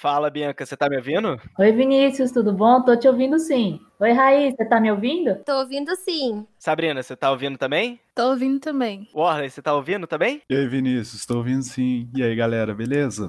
Fala, 0.00 0.30
Bianca, 0.30 0.64
você 0.64 0.76
tá 0.76 0.88
me 0.88 0.96
ouvindo? 0.96 1.40
Oi, 1.58 1.72
Vinícius, 1.72 2.30
tudo 2.30 2.52
bom? 2.52 2.80
Tô 2.84 2.96
te 2.96 3.08
ouvindo 3.08 3.36
sim. 3.36 3.80
Oi, 3.98 4.12
Raíssa, 4.12 4.58
você 4.58 4.64
tá 4.64 4.80
me 4.80 4.92
ouvindo? 4.92 5.34
Tô 5.44 5.58
ouvindo 5.58 5.92
sim. 5.96 6.46
Sabrina, 6.56 7.02
você 7.02 7.16
tá 7.16 7.32
ouvindo 7.32 7.58
também? 7.58 7.98
Tô 8.14 8.30
ouvindo 8.30 8.60
também. 8.60 9.08
Warley, 9.12 9.50
você 9.50 9.60
tá 9.60 9.74
ouvindo 9.74 10.06
também? 10.06 10.40
E 10.48 10.54
aí, 10.54 10.68
Vinícius, 10.68 11.26
tô 11.26 11.38
ouvindo 11.38 11.64
sim. 11.64 12.08
E 12.14 12.22
aí, 12.22 12.36
galera, 12.36 12.72
beleza? 12.76 13.28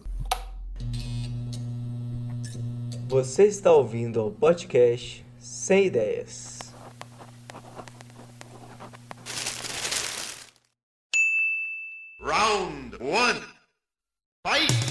Você 3.08 3.46
está 3.48 3.74
ouvindo 3.74 4.20
ao 4.20 4.30
podcast 4.30 5.26
Sem 5.40 5.88
Ideias. 5.88 6.72
Round 12.22 12.96
one. 13.02 13.42
Fight! 14.46 14.89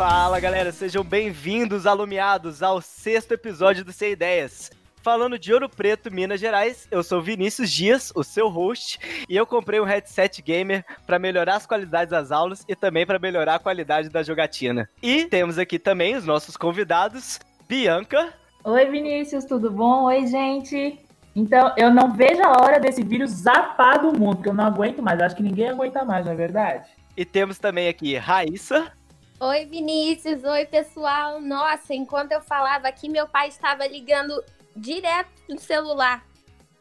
Fala 0.00 0.40
galera, 0.40 0.72
sejam 0.72 1.04
bem-vindos, 1.04 1.86
alumiados, 1.86 2.62
ao 2.62 2.80
sexto 2.80 3.32
episódio 3.32 3.84
do 3.84 3.92
Sem 3.92 4.12
Ideias. 4.12 4.70
Falando 5.02 5.38
de 5.38 5.52
Ouro 5.52 5.68
Preto, 5.68 6.10
Minas 6.10 6.40
Gerais, 6.40 6.88
eu 6.90 7.02
sou 7.02 7.20
Vinícius 7.20 7.70
Dias, 7.70 8.10
o 8.14 8.24
seu 8.24 8.48
host, 8.48 8.98
e 9.28 9.36
eu 9.36 9.46
comprei 9.46 9.78
um 9.78 9.84
headset 9.84 10.40
gamer 10.40 10.86
para 11.06 11.18
melhorar 11.18 11.56
as 11.56 11.66
qualidades 11.66 12.12
das 12.12 12.32
aulas 12.32 12.64
e 12.66 12.74
também 12.74 13.04
para 13.04 13.18
melhorar 13.18 13.56
a 13.56 13.58
qualidade 13.58 14.08
da 14.08 14.22
jogatina. 14.22 14.88
E 15.02 15.26
temos 15.26 15.58
aqui 15.58 15.78
também 15.78 16.16
os 16.16 16.24
nossos 16.24 16.56
convidados, 16.56 17.38
Bianca. 17.68 18.32
Oi, 18.64 18.86
Vinícius, 18.86 19.44
tudo 19.44 19.70
bom? 19.70 20.04
Oi, 20.04 20.26
gente. 20.26 20.98
Então, 21.36 21.74
eu 21.76 21.92
não 21.92 22.14
vejo 22.14 22.42
a 22.42 22.62
hora 22.62 22.80
desse 22.80 23.02
vírus 23.02 23.32
zapar 23.32 23.98
do 23.98 24.18
mundo, 24.18 24.36
porque 24.36 24.48
eu 24.48 24.54
não 24.54 24.64
aguento 24.64 25.02
mais. 25.02 25.20
Acho 25.20 25.36
que 25.36 25.42
ninguém 25.42 25.68
aguenta 25.68 26.06
mais, 26.06 26.24
não 26.24 26.32
é 26.32 26.36
verdade? 26.36 26.88
E 27.14 27.26
temos 27.26 27.58
também 27.58 27.86
aqui 27.86 28.16
Raíssa. 28.16 28.90
Oi, 29.42 29.64
Vinícius. 29.64 30.44
Oi, 30.44 30.66
pessoal. 30.66 31.40
Nossa, 31.40 31.94
enquanto 31.94 32.32
eu 32.32 32.42
falava 32.42 32.86
aqui, 32.88 33.08
meu 33.08 33.26
pai 33.26 33.48
estava 33.48 33.86
ligando 33.86 34.44
direto 34.76 35.30
no 35.48 35.58
celular. 35.58 36.22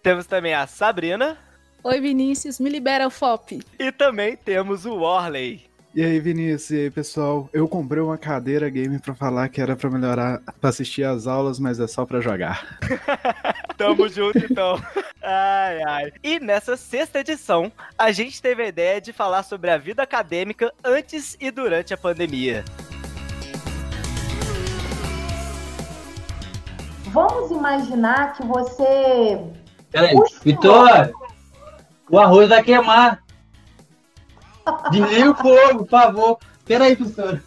Temos 0.03 0.25
também 0.25 0.53
a 0.53 0.67
Sabrina. 0.67 1.37
Oi, 1.81 2.01
Vinícius, 2.01 2.59
me 2.59 2.69
libera 2.69 3.07
o 3.07 3.09
FOP. 3.09 3.61
E 3.79 3.91
também 3.93 4.35
temos 4.35 4.85
o 4.85 4.97
Warley. 4.97 5.69
E 5.95 6.03
aí, 6.03 6.19
Vinícius, 6.19 6.71
e 6.71 6.81
aí, 6.81 6.91
pessoal? 6.91 7.49
Eu 7.53 7.65
comprei 7.65 8.03
uma 8.03 8.17
cadeira 8.17 8.69
game 8.69 8.99
pra 8.99 9.15
falar 9.15 9.47
que 9.47 9.61
era 9.61 9.77
pra 9.77 9.89
melhorar, 9.89 10.41
pra 10.59 10.69
assistir 10.69 11.05
as 11.05 11.27
aulas, 11.27 11.59
mas 11.59 11.79
é 11.79 11.87
só 11.87 12.05
pra 12.05 12.19
jogar. 12.19 12.77
Tamo 13.79 14.09
junto, 14.09 14.37
então. 14.39 14.75
Ai, 15.23 15.83
ai. 15.83 16.13
E 16.23 16.39
nessa 16.39 16.75
sexta 16.75 17.19
edição, 17.19 17.71
a 17.97 18.11
gente 18.11 18.41
teve 18.41 18.63
a 18.63 18.67
ideia 18.67 18.99
de 18.99 19.13
falar 19.13 19.43
sobre 19.43 19.69
a 19.69 19.77
vida 19.77 20.01
acadêmica 20.01 20.73
antes 20.83 21.37
e 21.39 21.51
durante 21.51 21.93
a 21.93 21.97
pandemia. 21.97 22.65
Vamos 27.07 27.51
imaginar 27.51 28.33
que 28.33 28.43
você. 28.45 29.41
Peraí. 29.91 30.15
Vitória! 30.43 31.13
O 32.09 32.19
arroz 32.19 32.49
vai 32.49 32.63
queimar! 32.63 33.23
Desliga 34.91 35.31
o 35.31 35.35
fogo, 35.35 35.79
por 35.79 35.89
favor! 35.89 36.39
Peraí, 36.65 36.95
professora! 36.95 37.43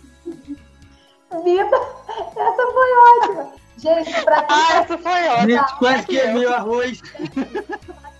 Vida, 1.44 1.77
essa 2.36 2.72
foi 2.72 2.92
ótima. 3.20 3.62
Gente, 3.83 4.25
pra 4.25 4.42
quem, 4.44 4.66
tá, 4.66 4.75
essa 4.77 4.98
foi 4.98 5.28
ótima. 5.28 5.48
Gente, 5.48 5.78
quase 5.78 6.06
queimei 6.06 6.47
o 6.47 6.55
arroz! 6.55 7.02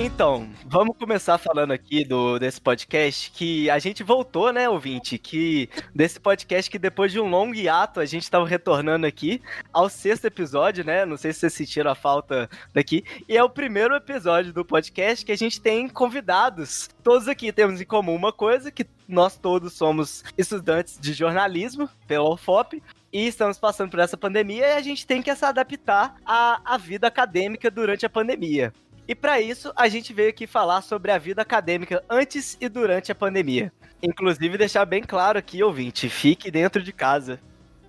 Então, 0.00 0.48
vamos 0.64 0.96
começar 0.96 1.38
falando 1.38 1.72
aqui 1.72 2.04
do 2.04 2.38
desse 2.38 2.60
podcast 2.60 3.32
que 3.32 3.68
a 3.68 3.80
gente 3.80 4.04
voltou, 4.04 4.52
né, 4.52 4.68
ouvinte? 4.68 5.18
Que 5.18 5.68
desse 5.92 6.20
podcast 6.20 6.70
que 6.70 6.78
depois 6.78 7.10
de 7.10 7.18
um 7.18 7.28
longo 7.28 7.52
hiato 7.52 7.98
a 7.98 8.04
gente 8.04 8.22
estava 8.22 8.46
retornando 8.46 9.08
aqui 9.08 9.42
ao 9.72 9.88
sexto 9.88 10.26
episódio, 10.26 10.84
né? 10.84 11.04
Não 11.04 11.16
sei 11.16 11.32
se 11.32 11.40
vocês 11.40 11.54
sentiram 11.54 11.90
a 11.90 11.96
falta 11.96 12.48
daqui. 12.72 13.02
E 13.28 13.36
é 13.36 13.42
o 13.42 13.50
primeiro 13.50 13.92
episódio 13.92 14.52
do 14.52 14.64
podcast 14.64 15.26
que 15.26 15.32
a 15.32 15.36
gente 15.36 15.60
tem 15.60 15.88
convidados. 15.88 16.88
Todos 17.02 17.26
aqui 17.26 17.52
temos 17.52 17.80
em 17.80 17.84
comum 17.84 18.14
uma 18.14 18.32
coisa 18.32 18.70
que 18.70 18.86
nós 19.08 19.36
todos 19.36 19.72
somos 19.72 20.22
estudantes 20.38 20.96
de 21.00 21.12
jornalismo 21.12 21.90
pela 22.06 22.32
UFOP. 22.32 22.80
E 23.12 23.26
estamos 23.26 23.58
passando 23.58 23.90
por 23.90 23.98
essa 23.98 24.16
pandemia 24.16 24.64
e 24.68 24.72
a 24.74 24.80
gente 24.80 25.04
tem 25.04 25.20
que 25.22 25.34
se 25.34 25.44
adaptar 25.44 26.14
à, 26.24 26.60
à 26.64 26.78
vida 26.78 27.08
acadêmica 27.08 27.68
durante 27.68 28.06
a 28.06 28.10
pandemia. 28.10 28.72
E 29.08 29.14
para 29.14 29.40
isso, 29.40 29.72
a 29.74 29.88
gente 29.88 30.12
veio 30.12 30.28
aqui 30.28 30.46
falar 30.46 30.82
sobre 30.82 31.10
a 31.10 31.16
vida 31.16 31.40
acadêmica 31.40 32.04
antes 32.10 32.58
e 32.60 32.68
durante 32.68 33.10
a 33.10 33.14
pandemia. 33.14 33.72
Inclusive, 34.02 34.58
deixar 34.58 34.84
bem 34.84 35.02
claro 35.02 35.38
aqui, 35.38 35.62
ouvinte, 35.62 36.10
fique 36.10 36.50
dentro 36.50 36.82
de 36.82 36.92
casa. 36.92 37.40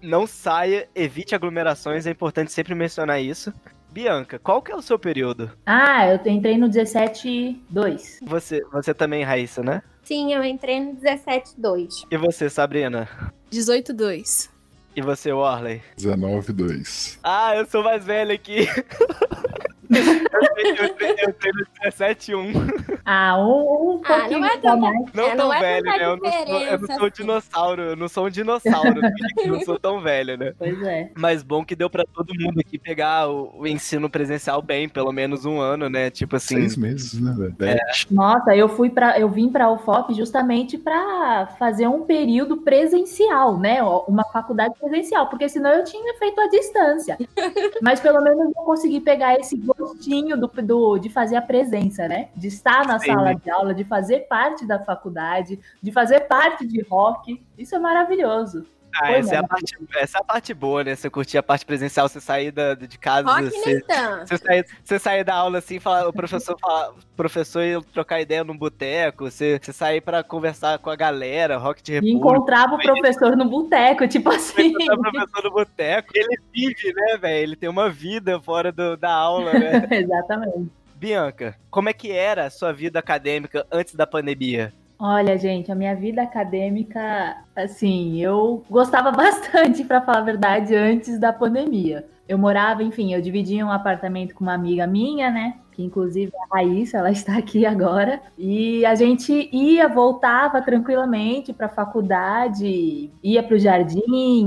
Não 0.02 0.26
saia, 0.26 0.88
evite 0.96 1.36
aglomerações, 1.36 2.08
é 2.08 2.12
importante 2.12 2.54
sempre 2.54 2.74
mencionar 2.74 3.22
isso. 3.22 3.54
Bianca, 3.92 4.40
qual 4.40 4.62
que 4.62 4.72
é 4.72 4.76
o 4.76 4.82
seu 4.82 4.98
período? 4.98 5.52
Ah, 5.66 6.08
eu 6.08 6.32
entrei 6.32 6.58
no 6.58 6.70
17.2. 6.70 8.20
Você, 8.22 8.62
você 8.72 8.94
também, 8.94 9.24
Raíssa, 9.24 9.62
né? 9.62 9.84
Sim, 10.04 10.34
eu 10.34 10.42
entrei 10.42 10.80
no 10.80 10.96
17.2. 10.96 12.06
E 12.10 12.16
você, 12.16 12.50
Sabrina? 12.50 13.10
18.2. 13.52 14.50
E 14.96 15.02
você, 15.02 15.34
Warley? 15.34 15.82
19-2. 15.98 17.20
Ah, 17.22 17.56
eu 17.58 17.66
sou 17.66 17.84
mais 17.84 18.06
velho 18.06 18.32
aqui. 18.32 18.68
eu, 19.90 20.86
entrei, 20.86 21.12
eu 21.24 21.30
entrei 21.30 21.52
no 21.54 21.66
17.1. 21.84 23.00
Ah, 23.06 23.38
um, 23.40 23.96
um 23.98 24.02
Ah, 24.06 24.08
pouquinho 24.20 24.40
não 24.40 24.48
é 24.48 24.58
tão- 24.58 24.80
mais. 24.80 25.14
Não 25.14 25.24
É, 25.26 25.36
tão 25.36 25.48
não 25.48 25.54
é 25.54 25.60
velho, 25.60 25.86
né? 25.86 25.98
Eu 26.06 26.18
não, 26.18 26.32
sou, 26.32 26.62
eu 26.62 26.80
não 26.80 26.88
sou 26.88 26.96
um 27.00 27.06
assim. 27.08 27.12
dinossauro, 27.22 27.82
eu 27.82 27.96
não 27.96 28.08
sou 28.08 28.26
um 28.26 28.30
dinossauro, 28.30 29.02
eu 29.38 29.48
não 29.54 29.62
sou 29.62 29.80
tão 29.80 30.02
velho, 30.02 30.38
né? 30.38 30.54
Pois 30.58 30.82
é. 30.84 31.12
Mas 31.18 31.42
bom 31.44 31.64
que 31.66 31.76
deu 31.76 31.90
pra 31.90 32.04
todo 32.14 32.34
mundo 32.40 32.60
aqui 32.60 32.78
pegar 32.78 33.28
o, 33.30 33.52
o 33.62 33.68
ensino 33.68 34.10
presencial 34.10 34.62
bem, 34.62 34.88
pelo 34.88 35.12
menos 35.12 35.46
um 35.46 35.60
ano, 35.60 35.90
né? 35.90 36.10
Tipo 36.10 36.36
assim. 36.36 36.56
Seis 36.56 36.78
meses, 36.78 37.20
né? 37.20 37.36
É. 37.62 37.78
Nossa, 38.12 38.56
eu 38.56 38.70
fui 38.70 38.90
para, 38.90 39.20
eu 39.20 39.30
vim 39.30 39.50
para 39.50 39.66
a 39.66 39.72
UFOP 39.72 40.14
justamente 40.14 40.78
para 40.78 41.48
fazer 41.58 41.88
um 41.88 42.02
período 42.02 42.58
presencial, 42.58 43.58
né? 43.58 43.82
Uma 43.84 44.24
faculdade 44.26 44.74
presencial, 44.80 45.28
porque 45.28 45.50
senão 45.50 45.72
eu 45.72 45.84
tinha 45.84 46.14
feito 46.20 46.40
à 46.40 46.48
distância. 46.48 47.18
Mas 47.82 48.00
pelo 48.00 48.22
menos 48.22 48.46
eu 48.46 48.64
consegui 48.64 49.00
pegar 49.00 49.36
esse 49.40 49.56
gostinho 49.80 50.38
do, 50.38 50.48
do- 50.48 50.98
de 51.00 51.10
fazer 51.10 51.36
a 51.38 51.42
presença, 51.42 52.08
né? 52.08 52.30
De 52.36 52.48
estar 52.48 52.86
na 52.86 53.00
Sim. 53.00 53.08
sala 53.08 53.34
de 53.34 53.50
aula, 53.50 53.74
de 53.74 53.84
fazer 53.84 54.28
parte 54.28 54.66
da 54.68 54.78
faculdade, 54.80 55.60
de 55.82 55.92
fazer 55.92 56.22
parte 56.22 56.68
de 56.68 56.82
rock. 56.84 57.42
Isso 57.58 57.76
é 57.76 57.80
maravilhoso. 57.80 58.66
Ah, 59.02 59.12
essa 59.12 59.36
é, 59.36 59.38
a 59.38 59.48
parte, 59.48 59.76
essa 59.96 60.18
é 60.18 60.22
a 60.22 60.24
parte 60.24 60.54
boa, 60.54 60.84
né? 60.84 60.96
Você 60.96 61.10
curtir 61.10 61.38
a 61.38 61.44
parte 61.44 61.66
presencial, 61.66 62.08
você 62.10 62.20
sair 62.20 62.52
da, 62.52 62.74
de 62.74 62.98
casa, 62.98 63.30
Rock 63.30 63.44
você, 63.46 63.82
você, 64.26 64.38
sair, 64.38 64.66
você 64.84 65.00
sair 65.00 65.24
da 65.24 65.36
aula 65.36 65.60
assim, 65.60 65.80
falar, 65.80 66.08
o 66.08 66.14
professor 66.14 66.58
falar, 66.60 66.92
o 66.92 66.96
professor 67.16 67.62
trocar 67.94 68.20
ideia 68.22 68.44
num 68.44 68.58
boteco, 68.58 69.30
você, 69.30 69.60
você 69.62 69.72
sair 69.72 70.02
pra 70.02 70.24
conversar 70.24 70.80
com 70.80 70.90
a 70.90 70.96
galera, 70.96 71.58
rock 71.58 71.82
de 71.84 71.92
E 71.92 71.96
república. 71.96 72.18
encontrava 72.18 72.76
o 72.76 72.80
professor 72.80 73.36
no 73.38 73.46
boteco, 73.46 74.08
tipo 74.08 74.30
assim. 74.34 74.74
É 74.90 74.96
professor 74.96 75.44
no 75.44 75.52
boteco, 75.52 76.10
ele 76.16 76.38
vive, 76.54 76.94
né, 76.94 77.18
velho? 77.18 77.44
Ele 77.44 77.56
tem 77.56 77.70
uma 77.70 77.90
vida 77.90 78.40
fora 78.42 78.72
do- 78.72 78.98
da 78.98 79.12
aula, 79.12 79.54
né? 79.54 79.88
Exatamente. 79.92 80.70
Bianca, 80.96 81.56
como 81.72 81.88
é 81.88 81.94
que 81.94 82.12
era 82.12 82.46
a 82.46 82.50
sua 82.50 82.74
vida 82.74 83.00
acadêmica 83.00 83.66
antes 83.72 83.96
da 83.96 84.06
pandemia? 84.06 84.74
Olha, 85.02 85.38
gente, 85.38 85.72
a 85.72 85.76
minha 85.76 85.96
vida 85.96 86.22
acadêmica, 86.22 87.38
assim, 87.56 88.18
eu 88.22 88.66
gostava 88.70 89.12
bastante, 89.16 89.86
para 89.86 90.02
falar 90.02 90.18
a 90.20 90.24
verdade, 90.24 90.76
antes 90.76 91.18
da 91.18 91.32
pandemia. 91.32 92.06
Eu 92.28 92.38
morava, 92.38 92.84
enfim, 92.84 93.14
eu 93.14 93.22
dividia 93.22 93.66
um 93.66 93.72
apartamento 93.72 94.36
com 94.36 94.44
uma 94.44 94.54
amiga 94.54 94.86
minha, 94.86 95.32
né? 95.32 95.56
Que 95.72 95.82
inclusive 95.82 96.34
é 96.36 96.38
a 96.38 96.58
Raíssa, 96.58 96.98
ela 96.98 97.10
está 97.12 97.38
aqui 97.38 97.66
agora. 97.66 98.22
E 98.38 98.86
a 98.86 98.94
gente 98.94 99.50
ia, 99.54 99.88
voltava 99.88 100.62
tranquilamente 100.62 101.54
para 101.54 101.68
a 101.68 101.70
faculdade, 101.70 103.10
ia 103.24 103.42
para 103.42 103.56
o 103.56 103.60
jardim, 103.60 104.02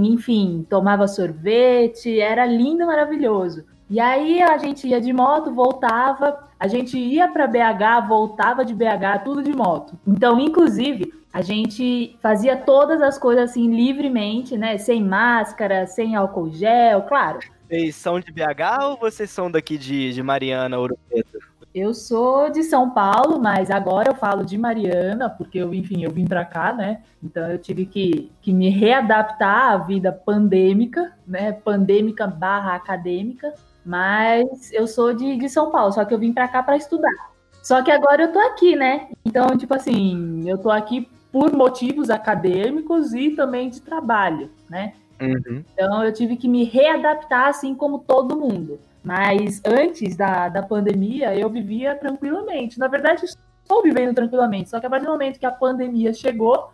enfim, 0.04 0.66
tomava 0.68 1.08
sorvete, 1.08 2.20
era 2.20 2.44
lindo, 2.44 2.86
maravilhoso. 2.86 3.64
E 3.92 4.00
aí 4.00 4.40
a 4.40 4.56
gente 4.56 4.88
ia 4.88 4.98
de 4.98 5.12
moto, 5.12 5.52
voltava, 5.52 6.48
a 6.58 6.66
gente 6.66 6.96
ia 6.96 7.28
para 7.28 7.46
BH, 7.46 8.08
voltava 8.08 8.64
de 8.64 8.72
BH, 8.72 9.22
tudo 9.22 9.42
de 9.42 9.52
moto. 9.52 9.98
Então, 10.06 10.40
inclusive, 10.40 11.12
a 11.30 11.42
gente 11.42 12.16
fazia 12.22 12.56
todas 12.56 13.02
as 13.02 13.18
coisas 13.18 13.50
assim 13.50 13.68
livremente, 13.70 14.56
né? 14.56 14.78
Sem 14.78 15.04
máscara, 15.04 15.86
sem 15.86 16.16
álcool 16.16 16.50
gel, 16.50 17.02
claro. 17.02 17.40
Vocês 17.68 17.94
são 17.94 18.18
de 18.18 18.32
BH 18.32 18.82
ou 18.82 18.96
vocês 18.96 19.30
são 19.30 19.50
daqui 19.50 19.76
de, 19.76 20.14
de 20.14 20.22
Mariana, 20.22 20.78
Ouro 20.78 20.98
Preto? 21.10 21.38
Eu 21.74 21.92
sou 21.92 22.48
de 22.48 22.62
São 22.62 22.88
Paulo, 22.88 23.38
mas 23.38 23.70
agora 23.70 24.08
eu 24.08 24.14
falo 24.14 24.42
de 24.42 24.56
Mariana, 24.56 25.28
porque 25.28 25.58
eu, 25.58 25.74
enfim, 25.74 26.02
eu 26.02 26.10
vim 26.10 26.24
para 26.24 26.46
cá, 26.46 26.72
né? 26.72 27.02
Então 27.22 27.46
eu 27.50 27.58
tive 27.58 27.84
que, 27.84 28.32
que 28.40 28.54
me 28.54 28.70
readaptar 28.70 29.72
à 29.72 29.76
vida 29.76 30.10
pandêmica, 30.10 31.12
né? 31.26 31.52
Pandêmica 31.52 32.26
barra 32.26 32.74
acadêmica. 32.74 33.52
Mas 33.84 34.72
eu 34.72 34.86
sou 34.86 35.12
de, 35.12 35.36
de 35.36 35.48
São 35.48 35.70
Paulo, 35.70 35.92
só 35.92 36.04
que 36.04 36.14
eu 36.14 36.18
vim 36.18 36.32
para 36.32 36.48
cá 36.48 36.62
para 36.62 36.76
estudar. 36.76 37.32
Só 37.62 37.82
que 37.82 37.90
agora 37.90 38.24
eu 38.24 38.32
tô 38.32 38.38
aqui, 38.40 38.74
né? 38.74 39.08
Então, 39.24 39.56
tipo 39.56 39.74
assim, 39.74 40.48
eu 40.48 40.58
tô 40.58 40.70
aqui 40.70 41.08
por 41.30 41.52
motivos 41.52 42.10
acadêmicos 42.10 43.14
e 43.14 43.30
também 43.30 43.70
de 43.70 43.80
trabalho, 43.80 44.50
né? 44.68 44.92
Uhum. 45.20 45.64
Então 45.72 46.04
eu 46.04 46.12
tive 46.12 46.36
que 46.36 46.48
me 46.48 46.64
readaptar 46.64 47.48
assim 47.48 47.74
como 47.74 48.00
todo 48.00 48.38
mundo. 48.38 48.80
Mas 49.02 49.60
antes 49.64 50.16
da, 50.16 50.48
da 50.48 50.62
pandemia, 50.62 51.34
eu 51.36 51.48
vivia 51.48 51.94
tranquilamente. 51.94 52.78
Na 52.78 52.88
verdade, 52.88 53.24
estou 53.24 53.82
vivendo 53.82 54.14
tranquilamente. 54.14 54.70
Só 54.70 54.78
que 54.78 54.86
a 54.86 54.90
partir 54.90 55.06
do 55.06 55.12
momento 55.12 55.38
que 55.38 55.46
a 55.46 55.50
pandemia 55.50 56.12
chegou, 56.12 56.70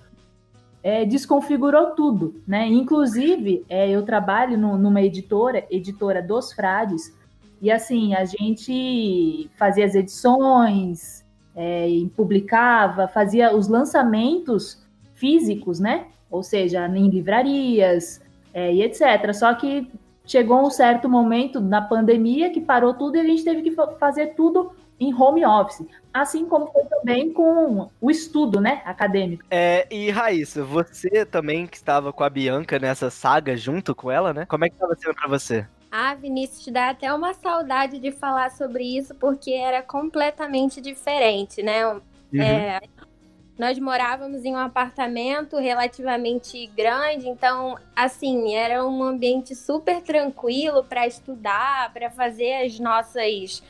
é, 0.82 1.04
desconfigurou 1.04 1.90
tudo, 1.90 2.42
né? 2.46 2.66
Inclusive, 2.66 3.64
é, 3.68 3.88
eu 3.90 4.02
trabalho 4.04 4.56
no, 4.56 4.78
numa 4.78 5.02
editora, 5.02 5.66
editora 5.70 6.22
dos 6.22 6.52
Frades, 6.52 7.16
e 7.60 7.70
assim, 7.70 8.14
a 8.14 8.24
gente 8.24 9.50
fazia 9.56 9.84
as 9.84 9.94
edições, 9.94 11.24
é, 11.56 11.88
publicava, 12.16 13.08
fazia 13.08 13.54
os 13.54 13.66
lançamentos 13.66 14.86
físicos, 15.14 15.80
né? 15.80 16.06
Ou 16.30 16.42
seja, 16.42 16.86
em 16.86 17.08
livrarias 17.08 18.20
é, 18.54 18.72
e 18.72 18.82
etc. 18.82 19.34
Só 19.34 19.52
que 19.54 19.90
chegou 20.24 20.64
um 20.64 20.70
certo 20.70 21.08
momento 21.08 21.60
na 21.60 21.82
pandemia 21.82 22.50
que 22.50 22.60
parou 22.60 22.94
tudo 22.94 23.16
e 23.16 23.20
a 23.20 23.24
gente 23.24 23.42
teve 23.42 23.62
que 23.62 23.74
fazer 23.98 24.34
tudo 24.36 24.70
em 25.00 25.12
home 25.12 25.44
office. 25.44 25.84
Assim 26.20 26.46
como 26.46 26.66
foi 26.72 26.84
também 26.84 27.32
com 27.32 27.88
o 28.00 28.10
estudo, 28.10 28.60
né, 28.60 28.82
acadêmico. 28.84 29.44
É, 29.50 29.86
e 29.90 30.10
Raíssa, 30.10 30.64
você 30.64 31.24
também 31.24 31.66
que 31.66 31.76
estava 31.76 32.12
com 32.12 32.24
a 32.24 32.30
Bianca 32.30 32.78
nessa 32.78 33.10
saga 33.10 33.56
junto 33.56 33.94
com 33.94 34.10
ela, 34.10 34.32
né? 34.32 34.46
Como 34.46 34.64
é 34.64 34.68
que 34.68 34.74
estava 34.74 34.94
sendo 34.96 35.14
para 35.14 35.28
você? 35.28 35.66
Ah, 35.90 36.14
Vinícius, 36.14 36.66
dá 36.72 36.90
até 36.90 37.12
uma 37.12 37.32
saudade 37.32 37.98
de 37.98 38.12
falar 38.12 38.50
sobre 38.50 38.84
isso, 38.84 39.14
porque 39.14 39.52
era 39.52 39.82
completamente 39.82 40.80
diferente, 40.80 41.62
né? 41.62 41.86
Uhum. 41.86 42.02
É, 42.40 42.80
nós 43.58 43.78
morávamos 43.78 44.44
em 44.44 44.52
um 44.52 44.58
apartamento 44.58 45.56
relativamente 45.56 46.66
grande, 46.76 47.26
então, 47.26 47.76
assim, 47.96 48.54
era 48.54 48.86
um 48.86 49.02
ambiente 49.02 49.54
super 49.54 50.02
tranquilo 50.02 50.84
para 50.84 51.06
estudar, 51.06 51.92
para 51.92 52.10
fazer 52.10 52.66
as 52.66 52.78
nossas 52.78 53.62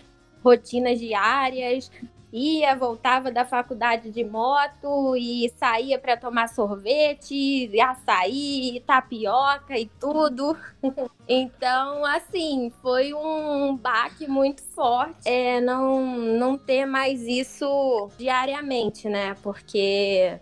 rotinas 0.42 0.98
diárias. 0.98 1.90
Ia, 2.32 2.76
voltava 2.76 3.30
da 3.30 3.44
faculdade 3.44 4.10
de 4.10 4.22
moto 4.25 5.16
e 5.16 5.48
saía 5.56 5.98
para 5.98 6.16
tomar 6.16 6.48
sorvete, 6.48 7.70
açaí, 7.80 8.82
tapioca 8.86 9.78
e 9.78 9.86
tudo. 9.98 10.56
então, 11.26 12.04
assim, 12.04 12.70
foi 12.82 13.14
um 13.14 13.76
baque 13.76 14.26
muito 14.28 14.62
forte 14.62 15.28
é, 15.28 15.60
não, 15.60 16.04
não 16.06 16.56
ter 16.58 16.86
mais 16.86 17.22
isso 17.22 18.10
diariamente, 18.19 19.08
né? 19.08 19.34
Porque 19.42 20.38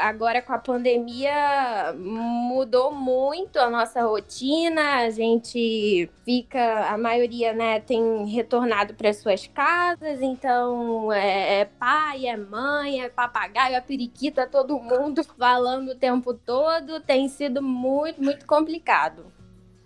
agora 0.00 0.42
com 0.42 0.52
a 0.52 0.58
pandemia 0.58 1.94
mudou 1.96 2.92
muito 2.92 3.58
a 3.58 3.70
nossa 3.70 4.02
rotina, 4.02 4.96
a 4.98 5.10
gente 5.10 6.10
fica, 6.24 6.88
a 6.88 6.98
maioria, 6.98 7.52
né, 7.52 7.80
tem 7.80 8.26
retornado 8.26 8.94
para 8.94 9.12
suas 9.12 9.46
casas, 9.46 10.20
então 10.20 11.12
é, 11.12 11.60
é, 11.60 11.64
pai, 11.64 12.26
é 12.26 12.36
mãe, 12.36 13.02
é 13.02 13.08
papagaio, 13.08 13.76
é 13.76 13.80
periquita, 13.80 14.46
todo 14.46 14.78
mundo 14.78 15.22
falando 15.38 15.90
o 15.90 15.94
tempo 15.94 16.34
todo, 16.34 17.00
tem 17.00 17.28
sido 17.28 17.62
muito, 17.62 18.22
muito 18.22 18.46
complicado. 18.46 19.26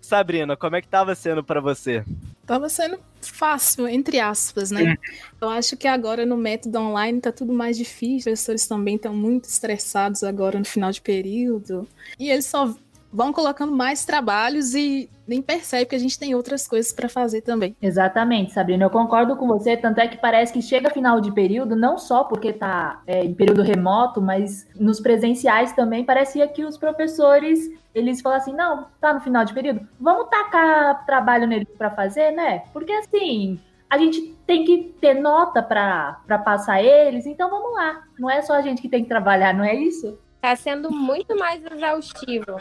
Sabrina, 0.01 0.55
como 0.55 0.75
é 0.75 0.81
que 0.81 0.87
tava 0.87 1.13
sendo 1.13 1.43
para 1.43 1.59
você? 1.59 2.03
Tava 2.47 2.69
sendo 2.69 2.97
fácil, 3.21 3.87
entre 3.89 4.21
aspas, 4.21 4.71
né? 4.71 4.95
Eu 5.39 5.49
acho 5.49 5.75
que 5.75 5.85
agora 5.85 6.25
no 6.25 6.37
método 6.37 6.79
online 6.79 7.19
tá 7.19 7.29
tudo 7.29 7.51
mais 7.51 7.77
difícil, 7.77 8.31
os 8.31 8.39
professores 8.39 8.65
também 8.65 8.95
estão 8.95 9.13
muito 9.13 9.45
estressados 9.45 10.23
agora 10.23 10.57
no 10.57 10.63
final 10.63 10.89
de 10.89 11.01
período. 11.01 11.85
E 12.17 12.29
eles 12.29 12.45
só 12.45 12.73
vão 13.11 13.31
colocando 13.31 13.71
mais 13.71 14.05
trabalhos 14.05 14.75
e 14.75 15.09
nem 15.27 15.41
percebe 15.41 15.85
que 15.85 15.95
a 15.95 15.99
gente 15.99 16.17
tem 16.17 16.35
outras 16.35 16.67
coisas 16.67 16.91
para 16.93 17.09
fazer 17.09 17.41
também. 17.41 17.75
Exatamente, 17.81 18.53
Sabrina, 18.53 18.85
eu 18.85 18.89
concordo 18.89 19.35
com 19.35 19.47
você, 19.47 19.75
tanto 19.75 19.99
é 19.99 20.07
que 20.07 20.17
parece 20.17 20.53
que 20.53 20.61
chega 20.61 20.89
final 20.89 21.19
de 21.19 21.31
período, 21.31 21.75
não 21.75 21.97
só 21.97 22.23
porque 22.23 22.53
tá 22.53 23.01
é, 23.05 23.23
em 23.23 23.33
período 23.33 23.61
remoto, 23.61 24.21
mas 24.21 24.67
nos 24.75 24.99
presenciais 24.99 25.73
também 25.73 26.03
parecia 26.03 26.47
que 26.47 26.63
os 26.63 26.77
professores 26.77 27.69
eles 27.93 28.21
falam 28.21 28.37
assim, 28.37 28.53
não, 28.53 28.87
tá 29.01 29.13
no 29.13 29.21
final 29.21 29.43
de 29.43 29.53
período, 29.53 29.87
vamos 29.99 30.29
tacar 30.29 31.05
trabalho 31.05 31.47
neles 31.47 31.67
para 31.77 31.89
fazer, 31.89 32.31
né? 32.31 32.63
Porque 32.71 32.91
assim, 32.91 33.59
a 33.89 33.97
gente 33.97 34.35
tem 34.45 34.63
que 34.63 34.95
ter 35.01 35.15
nota 35.15 35.63
para 35.63 36.21
passar 36.45 36.83
eles, 36.83 37.25
então 37.25 37.49
vamos 37.49 37.73
lá. 37.73 38.03
Não 38.19 38.29
é 38.29 38.41
só 38.41 38.53
a 38.53 38.61
gente 38.61 38.81
que 38.81 38.89
tem 38.89 39.03
que 39.03 39.09
trabalhar, 39.09 39.53
não 39.53 39.63
é 39.63 39.73
isso? 39.73 40.17
Tá 40.41 40.55
sendo 40.55 40.91
muito 40.91 41.37
mais 41.37 41.63
exaustivo. 41.65 42.57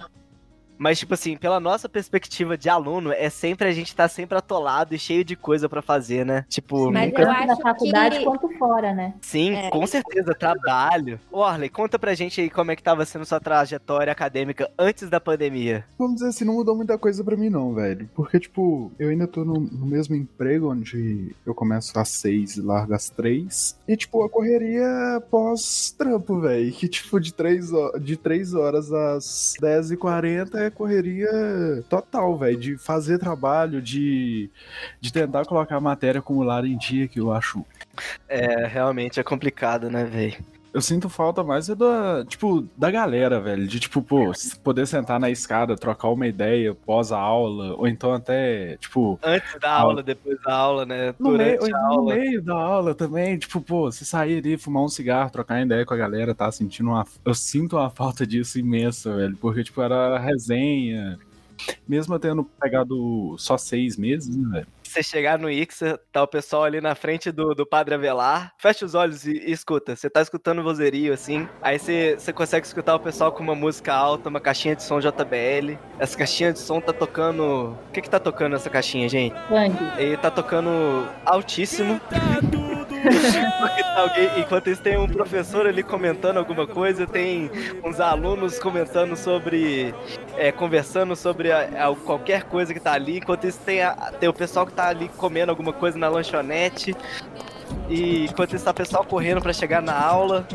Mas, 0.79 0.99
tipo 0.99 1.15
assim, 1.15 1.37
pela 1.37 1.59
nossa 1.59 1.89
perspectiva 1.89 2.57
de 2.57 2.69
aluno, 2.69 3.13
é 3.13 3.31
sempre 3.31 3.69
a 3.69 3.73
gente 3.73 3.95
tá 3.95 4.09
sempre 4.09 4.37
atolado 4.37 4.95
e 4.95 4.99
cheio 4.99 5.25
de 5.25 5.37
coisa 5.37 5.69
para 5.69 5.83
fazer, 5.83 6.25
né? 6.25 6.45
Tipo, 6.49 6.91
Mas 6.91 7.09
nunca... 7.09 7.23
eu 7.23 7.31
acho 7.31 7.47
na 7.47 7.57
faculdade 7.57 8.19
que... 8.19 8.25
quanto 8.25 8.49
fora, 8.59 8.95
né? 8.95 9.15
Sim, 9.21 9.55
é. 9.55 9.71
com 9.71 9.87
certeza, 9.87 10.35
trabalho. 10.35 11.19
Orley, 11.31 11.69
conta 11.69 11.99
pra 11.99 12.15
gente 12.15 12.41
aí 12.41 12.51
como 12.51 12.71
é 12.71 12.77
que 12.77 12.83
tava 12.83 13.05
sendo 13.05 13.25
sua 13.25 13.41
trajetória 13.41 14.13
acadêmica 14.13 14.71
antes 14.79 15.09
da 15.09 15.21
pandemia. 15.21 15.85
Vamos 15.99 16.17
dizer 16.17 16.29
assim, 16.29 16.45
não 16.45 16.55
mudou 16.55 16.77
muita 16.77 16.99
coisa 16.99 17.25
para 17.25 17.37
mim 17.37 17.49
não, 17.49 17.75
velho. 17.75 18.09
Porque, 18.15 18.39
tipo, 18.39 18.93
eu 18.99 19.09
ainda 19.09 19.27
tô 19.27 19.45
no, 19.45 19.55
no, 19.55 19.87
mesmo 19.87 20.15
emprego, 20.15 20.73
onde 20.73 21.35
eu 21.45 21.55
começo 21.55 21.99
às 21.99 22.09
seis 22.09 22.57
e 22.57 22.61
largo 22.61 22.95
às 22.95 23.09
três. 23.09 23.79
E, 23.89 23.97
tipo, 23.97 24.23
a 24.23 24.29
correria 24.29 25.23
pós-trampo, 25.31 26.41
velho. 26.41 26.73
Que, 26.73 26.89
tipo, 26.89 27.19
de 27.21 27.33
três, 27.33 27.71
de 28.01 28.17
três 28.17 28.55
horas 28.55 28.93
às 28.93 29.55
dez 29.61 29.91
e 29.91 29.97
quarenta 29.97 30.66
é 30.67 30.71
correria 30.71 31.31
total, 31.89 32.37
velho, 32.39 32.59
de 32.59 32.77
fazer 32.77 33.19
trabalho, 33.19 33.81
de, 33.81 34.51
de 35.01 35.13
tentar 35.13 35.45
colocar 35.45 35.77
a 35.77 35.81
matéria 35.81 36.19
acumulada 36.19 36.67
em 36.67 36.77
dia, 36.77 37.09
que 37.09 37.21
eu 37.21 37.33
acho. 37.33 37.65
É, 38.29 38.67
realmente 38.67 39.19
é 39.19 39.23
complicado, 39.23 39.91
né, 39.91 40.05
velho? 40.05 40.37
Eu 40.77 40.83
sinto 40.83 41.09
falta 41.09 41.43
mais 41.43 41.71
é 41.71 41.75
da, 41.75 42.23
tipo, 42.27 42.69
da 42.77 42.91
galera, 42.91 43.41
velho. 43.41 43.67
De, 43.67 43.81
tipo, 43.81 44.03
pô, 44.03 44.31
poder 44.63 44.87
sentar 44.87 45.19
na 45.19 45.31
escada, 45.31 45.75
trocar 45.75 46.11
uma 46.11 46.27
ideia 46.27 46.75
pós 46.75 47.13
a 47.13 47.19
aula, 47.19 47.75
ou 47.79 47.89
então 47.89 48.13
até, 48.13 48.77
tipo... 48.77 49.19
Antes 49.23 49.59
da 49.59 49.73
aula, 49.73 50.03
depois 50.03 50.39
da 50.43 50.55
aula, 50.55 50.85
né? 50.85 51.15
No 51.19 51.31
meio, 51.31 51.61
no 51.67 52.05
meio 52.05 52.43
da 52.43 52.55
aula 52.55 52.95
também, 52.95 53.39
tipo, 53.39 53.59
pô, 53.63 53.91
você 53.91 54.05
sair 54.05 54.37
ali, 54.37 54.59
fumar 54.59 54.83
um 54.83 54.89
cigarro, 54.89 55.31
trocar 55.31 55.63
ideia 55.63 55.87
com 55.87 55.95
a 55.95 55.97
galera, 55.97 56.35
tá 56.35 56.53
sentindo 56.53 56.91
uma... 56.91 57.07
Eu 57.25 57.33
sinto 57.33 57.79
uma 57.79 57.89
falta 57.89 58.27
disso 58.27 58.59
imensa, 58.59 59.17
velho. 59.17 59.35
Porque, 59.39 59.65
tipo, 59.65 59.81
era 59.81 60.19
resenha, 60.19 61.19
mesmo 61.87 62.15
eu 62.15 62.19
tendo 62.19 62.45
pegado 62.45 63.35
só 63.39 63.57
seis 63.57 63.97
meses, 63.97 64.37
né, 64.37 64.49
velho? 64.51 64.67
Você 64.83 65.03
chegar 65.03 65.39
no 65.39 65.51
Ixa, 65.51 66.01
tá 66.13 66.23
o 66.23 66.29
pessoal 66.29 66.65
ali 66.65 66.81
na 66.81 66.95
frente 66.95 67.31
do, 67.33 67.55
do 67.55 67.67
Padre 67.67 67.95
Avelar, 67.95 68.53
fecha 68.57 68.87
os 68.87 68.95
olhos 68.95 69.27
e, 69.27 69.33
e 69.33 69.51
escuta. 69.51 69.97
Você 69.97 70.09
tá 70.09 70.23
escutando 70.23 70.63
vozerio, 70.63 71.13
assim, 71.13 71.49
aí 71.61 71.79
você, 71.79 72.17
você 72.19 72.33
consegue 72.33 72.67
escutar 72.67 72.95
o 72.95 73.01
pessoal 73.01 73.33
com 73.33 73.43
uma 73.43 73.55
música 73.55 73.93
alta, 73.93 74.29
uma 74.29 74.41
caixinha 74.41 74.77
de 74.77 74.83
som 74.83 75.01
JBL. 75.01 75.77
Essa 75.99 76.17
caixinha 76.17 76.53
de 76.53 76.61
som 76.61 76.81
tá 76.81 76.93
tocando... 76.93 77.77
O 77.89 77.93
que 77.93 78.01
que 78.01 78.11
tá 78.11 78.21
tocando 78.21 78.57
essa 78.57 78.71
caixinha, 78.71 79.09
gente? 79.09 79.35
Funk. 79.49 79.77
E 80.01 80.17
tá 80.17 80.31
tocando 80.31 80.71
altíssimo. 81.25 82.01
Enquanto 84.37 84.69
isso, 84.69 84.83
tem 84.83 84.97
um 84.97 85.09
professor 85.09 85.67
ali 85.67 85.83
comentando 85.83 86.37
alguma 86.37 86.67
coisa, 86.67 87.07
tem 87.07 87.51
uns 87.85 88.01
alunos 88.01 88.59
comentando 88.59 89.17
sobre. 89.17 89.95
É, 90.37 90.53
conversando 90.53 91.17
sobre 91.17 91.51
a, 91.51 91.89
a, 91.89 91.97
qualquer 91.97 92.45
coisa 92.45 92.73
que 92.75 92.81
tá 92.81 92.93
ali. 92.93 93.19
Enquanto 93.19 93.47
isso, 93.47 93.59
tem, 93.65 93.83
a, 93.83 93.93
tem 94.19 94.29
o 94.29 94.33
pessoal 94.33 94.67
que 94.67 94.73
tá 94.73 94.89
ali 94.89 95.09
comendo 95.17 95.51
alguma 95.51 95.73
coisa 95.73 95.99
na 95.99 96.09
lanchonete. 96.09 96.95
E 97.89 98.27
enquanto 98.27 98.55
isso, 98.55 98.65
tá 98.65 98.71
o 98.71 98.75
pessoal 98.75 99.05
correndo 99.05 99.41
para 99.41 99.53
chegar 99.53 99.83
na 99.83 99.99
aula. 99.99 100.47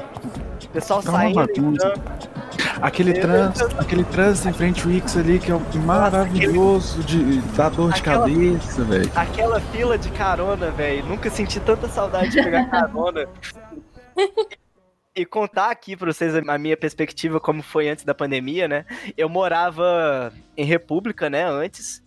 O 0.63 0.69
pessoal 0.69 1.01
tá 1.01 1.11
saindo. 1.11 1.41
Aquele 2.81 3.13
trânsito, 3.13 3.79
aquele 3.79 4.03
trânsito 4.03 4.49
em 4.49 4.53
frente 4.53 4.83
ao 4.83 4.91
X 4.91 5.17
ali 5.17 5.39
que 5.39 5.51
é 5.51 5.79
maravilhoso 5.79 7.03
de 7.03 7.39
dar 7.55 7.69
dor 7.69 7.93
de 7.93 7.99
aquela, 7.99 8.27
cabeça, 8.27 8.83
velho. 8.83 9.11
Aquela 9.15 9.59
fila 9.59 9.97
de 9.97 10.09
carona, 10.11 10.71
velho. 10.71 11.05
Nunca 11.05 11.29
senti 11.29 11.59
tanta 11.59 11.87
saudade 11.87 12.31
de 12.31 12.43
pegar 12.43 12.65
carona. 12.71 13.27
e 15.15 15.25
contar 15.25 15.69
aqui 15.69 15.95
para 15.95 16.11
vocês 16.11 16.35
a 16.35 16.57
minha 16.57 16.75
perspectiva 16.75 17.39
como 17.39 17.61
foi 17.61 17.87
antes 17.89 18.03
da 18.03 18.15
pandemia, 18.15 18.67
né? 18.67 18.85
Eu 19.15 19.29
morava 19.29 20.33
em 20.57 20.65
República, 20.65 21.29
né, 21.29 21.45
antes. 21.45 22.01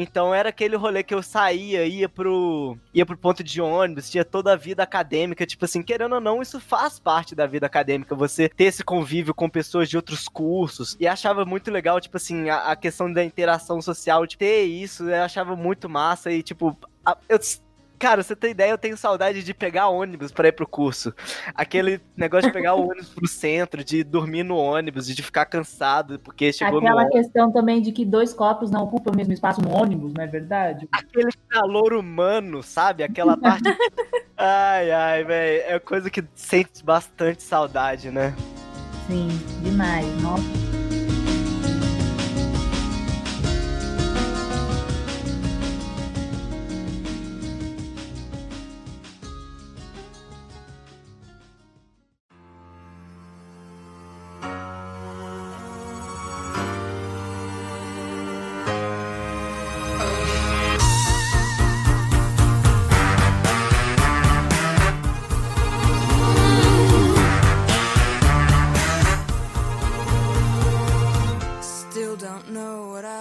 Então 0.00 0.32
era 0.32 0.50
aquele 0.50 0.76
rolê 0.76 1.02
que 1.02 1.12
eu 1.12 1.20
saía, 1.20 1.84
ia 1.84 2.08
pro, 2.08 2.78
ia 2.94 3.04
pro 3.04 3.18
ponto 3.18 3.42
de 3.42 3.60
ônibus, 3.60 4.08
tinha 4.08 4.24
toda 4.24 4.52
a 4.52 4.56
vida 4.56 4.80
acadêmica, 4.80 5.44
tipo 5.44 5.64
assim, 5.64 5.82
querendo 5.82 6.14
ou 6.14 6.20
não, 6.20 6.40
isso 6.40 6.60
faz 6.60 7.00
parte 7.00 7.34
da 7.34 7.48
vida 7.48 7.66
acadêmica, 7.66 8.14
você 8.14 8.48
ter 8.48 8.66
esse 8.66 8.84
convívio 8.84 9.34
com 9.34 9.50
pessoas 9.50 9.88
de 9.88 9.96
outros 9.96 10.28
cursos. 10.28 10.96
E 11.00 11.08
achava 11.08 11.44
muito 11.44 11.68
legal, 11.68 12.00
tipo 12.00 12.16
assim, 12.16 12.48
a, 12.48 12.70
a 12.70 12.76
questão 12.76 13.12
da 13.12 13.24
interação 13.24 13.82
social, 13.82 14.24
de 14.24 14.38
ter 14.38 14.62
isso, 14.62 15.10
eu 15.10 15.20
achava 15.20 15.56
muito 15.56 15.88
massa 15.88 16.30
e, 16.30 16.44
tipo, 16.44 16.78
eu 17.28 17.38
Cara, 17.98 18.22
você 18.22 18.36
tem 18.36 18.50
ideia, 18.52 18.70
eu 18.70 18.78
tenho 18.78 18.96
saudade 18.96 19.42
de 19.42 19.52
pegar 19.52 19.88
ônibus 19.88 20.30
pra 20.30 20.48
ir 20.48 20.52
pro 20.52 20.66
curso. 20.66 21.12
Aquele 21.54 22.00
negócio 22.16 22.48
de 22.48 22.52
pegar 22.52 22.74
o 22.74 22.84
ônibus 22.84 23.08
pro 23.08 23.26
centro, 23.26 23.82
de 23.82 24.04
dormir 24.04 24.44
no 24.44 24.56
ônibus, 24.56 25.06
de 25.06 25.22
ficar 25.22 25.46
cansado 25.46 26.18
porque 26.18 26.52
chegou 26.52 26.78
Aquela 26.78 27.04
no 27.04 27.10
questão 27.10 27.50
também 27.52 27.80
de 27.80 27.92
que 27.92 28.04
dois 28.04 28.32
corpos 28.32 28.70
não 28.70 28.84
ocupam 28.84 29.10
o 29.10 29.16
mesmo 29.16 29.32
espaço 29.32 29.60
no 29.60 29.70
ônibus, 29.70 30.12
não 30.12 30.22
é 30.22 30.26
verdade? 30.26 30.88
aquele 30.92 31.30
calor 31.48 31.92
humano, 31.92 32.62
sabe? 32.62 33.02
Aquela 33.02 33.36
parte. 33.36 33.64
ai, 34.36 34.90
ai, 34.90 35.24
velho. 35.24 35.62
É 35.66 35.78
coisa 35.78 36.10
que 36.10 36.24
sente 36.34 36.84
bastante 36.84 37.42
saudade, 37.42 38.10
né? 38.10 38.34
Sim, 39.06 39.28
demais. 39.62 40.06
Nossa. 40.22 40.67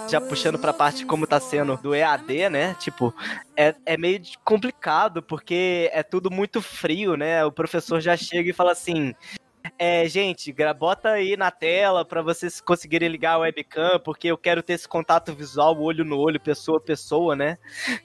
Já 0.09 0.21
puxando 0.21 0.57
pra 0.57 0.73
parte 0.73 1.05
como 1.05 1.27
tá 1.27 1.39
sendo 1.39 1.75
do 1.77 1.93
EAD, 1.93 2.49
né? 2.49 2.75
Tipo, 2.79 3.13
é, 3.55 3.75
é 3.85 3.97
meio 3.97 4.21
complicado, 4.43 5.21
porque 5.21 5.89
é 5.91 6.01
tudo 6.01 6.31
muito 6.31 6.61
frio, 6.61 7.17
né? 7.17 7.43
O 7.43 7.51
professor 7.51 7.99
já 7.99 8.15
chega 8.15 8.49
e 8.49 8.53
fala 8.53 8.71
assim. 8.71 9.13
É, 9.79 10.07
gente, 10.07 10.53
bota 10.77 11.09
aí 11.09 11.37
na 11.37 11.51
tela 11.51 12.03
pra 12.03 12.21
vocês 12.21 12.59
conseguirem 12.59 13.09
ligar 13.09 13.33
a 13.33 13.39
webcam, 13.39 13.99
porque 14.03 14.27
eu 14.27 14.37
quero 14.37 14.63
ter 14.63 14.73
esse 14.73 14.87
contato 14.87 15.33
visual, 15.33 15.79
olho 15.79 16.03
no 16.03 16.17
olho, 16.17 16.39
pessoa 16.39 16.79
a 16.79 16.81
pessoa, 16.81 17.35
né? 17.35 17.57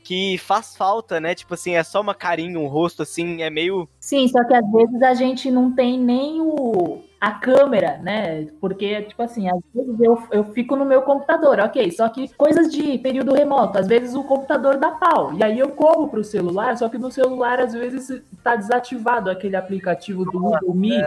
Que 0.05 0.37
faz 0.37 0.77
falta, 0.77 1.19
né? 1.19 1.35
Tipo 1.35 1.55
assim, 1.55 1.75
é 1.75 1.83
só 1.83 2.01
uma 2.01 2.15
carinha, 2.15 2.59
um 2.59 2.67
rosto, 2.67 3.03
assim, 3.03 3.43
é 3.43 3.49
meio. 3.49 3.89
Sim, 3.99 4.29
só 4.29 4.45
que 4.45 4.55
às 4.55 4.71
vezes 4.71 5.03
a 5.03 5.15
gente 5.15 5.51
não 5.51 5.73
tem 5.73 5.99
nem 5.99 6.41
o, 6.41 7.03
a 7.23 7.31
câmera, 7.31 7.99
né? 8.03 8.49
Porque, 8.61 9.03
tipo 9.03 9.23
assim, 9.23 9.49
às 9.49 9.61
vezes 9.73 10.01
eu, 10.01 10.23
eu 10.33 10.45
fico 10.53 10.75
no 10.75 10.85
meu 10.85 11.03
computador, 11.03 11.61
ok. 11.61 11.91
Só 11.93 12.09
que 12.09 12.29
coisas 12.35 12.71
de 12.73 12.99
período 12.99 13.33
remoto, 13.33 13.79
às 13.79 13.87
vezes 13.87 14.15
o 14.15 14.25
computador 14.25 14.77
dá 14.77 14.91
pau. 14.91 15.33
E 15.33 15.45
aí 15.45 15.59
eu 15.59 15.71
corro 15.71 16.09
pro 16.09 16.25
celular, 16.25 16.77
só 16.77 16.89
que 16.89 16.99
no 16.99 17.13
celular 17.13 17.61
às 17.61 17.73
vezes 17.73 18.21
tá 18.43 18.57
desativado 18.57 19.31
aquele 19.31 19.55
aplicativo 19.55 20.25
do 20.25 20.33
Google 20.33 20.75
Meet. 20.75 21.07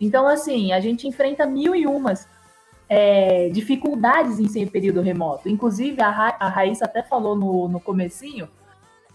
Então, 0.00 0.26
assim, 0.26 0.72
a 0.72 0.80
gente 0.80 1.06
enfrenta 1.06 1.46
mil 1.46 1.74
e 1.74 1.86
umas 1.86 2.28
é, 2.88 3.48
dificuldades 3.48 4.38
em 4.38 4.48
ser 4.48 4.70
período 4.70 5.00
remoto. 5.00 5.48
Inclusive, 5.48 6.00
a, 6.00 6.10
Ra 6.10 6.36
a 6.38 6.48
Raíssa 6.48 6.84
até 6.84 7.02
falou 7.02 7.34
no, 7.34 7.68
no 7.68 7.80
comecinho 7.80 8.48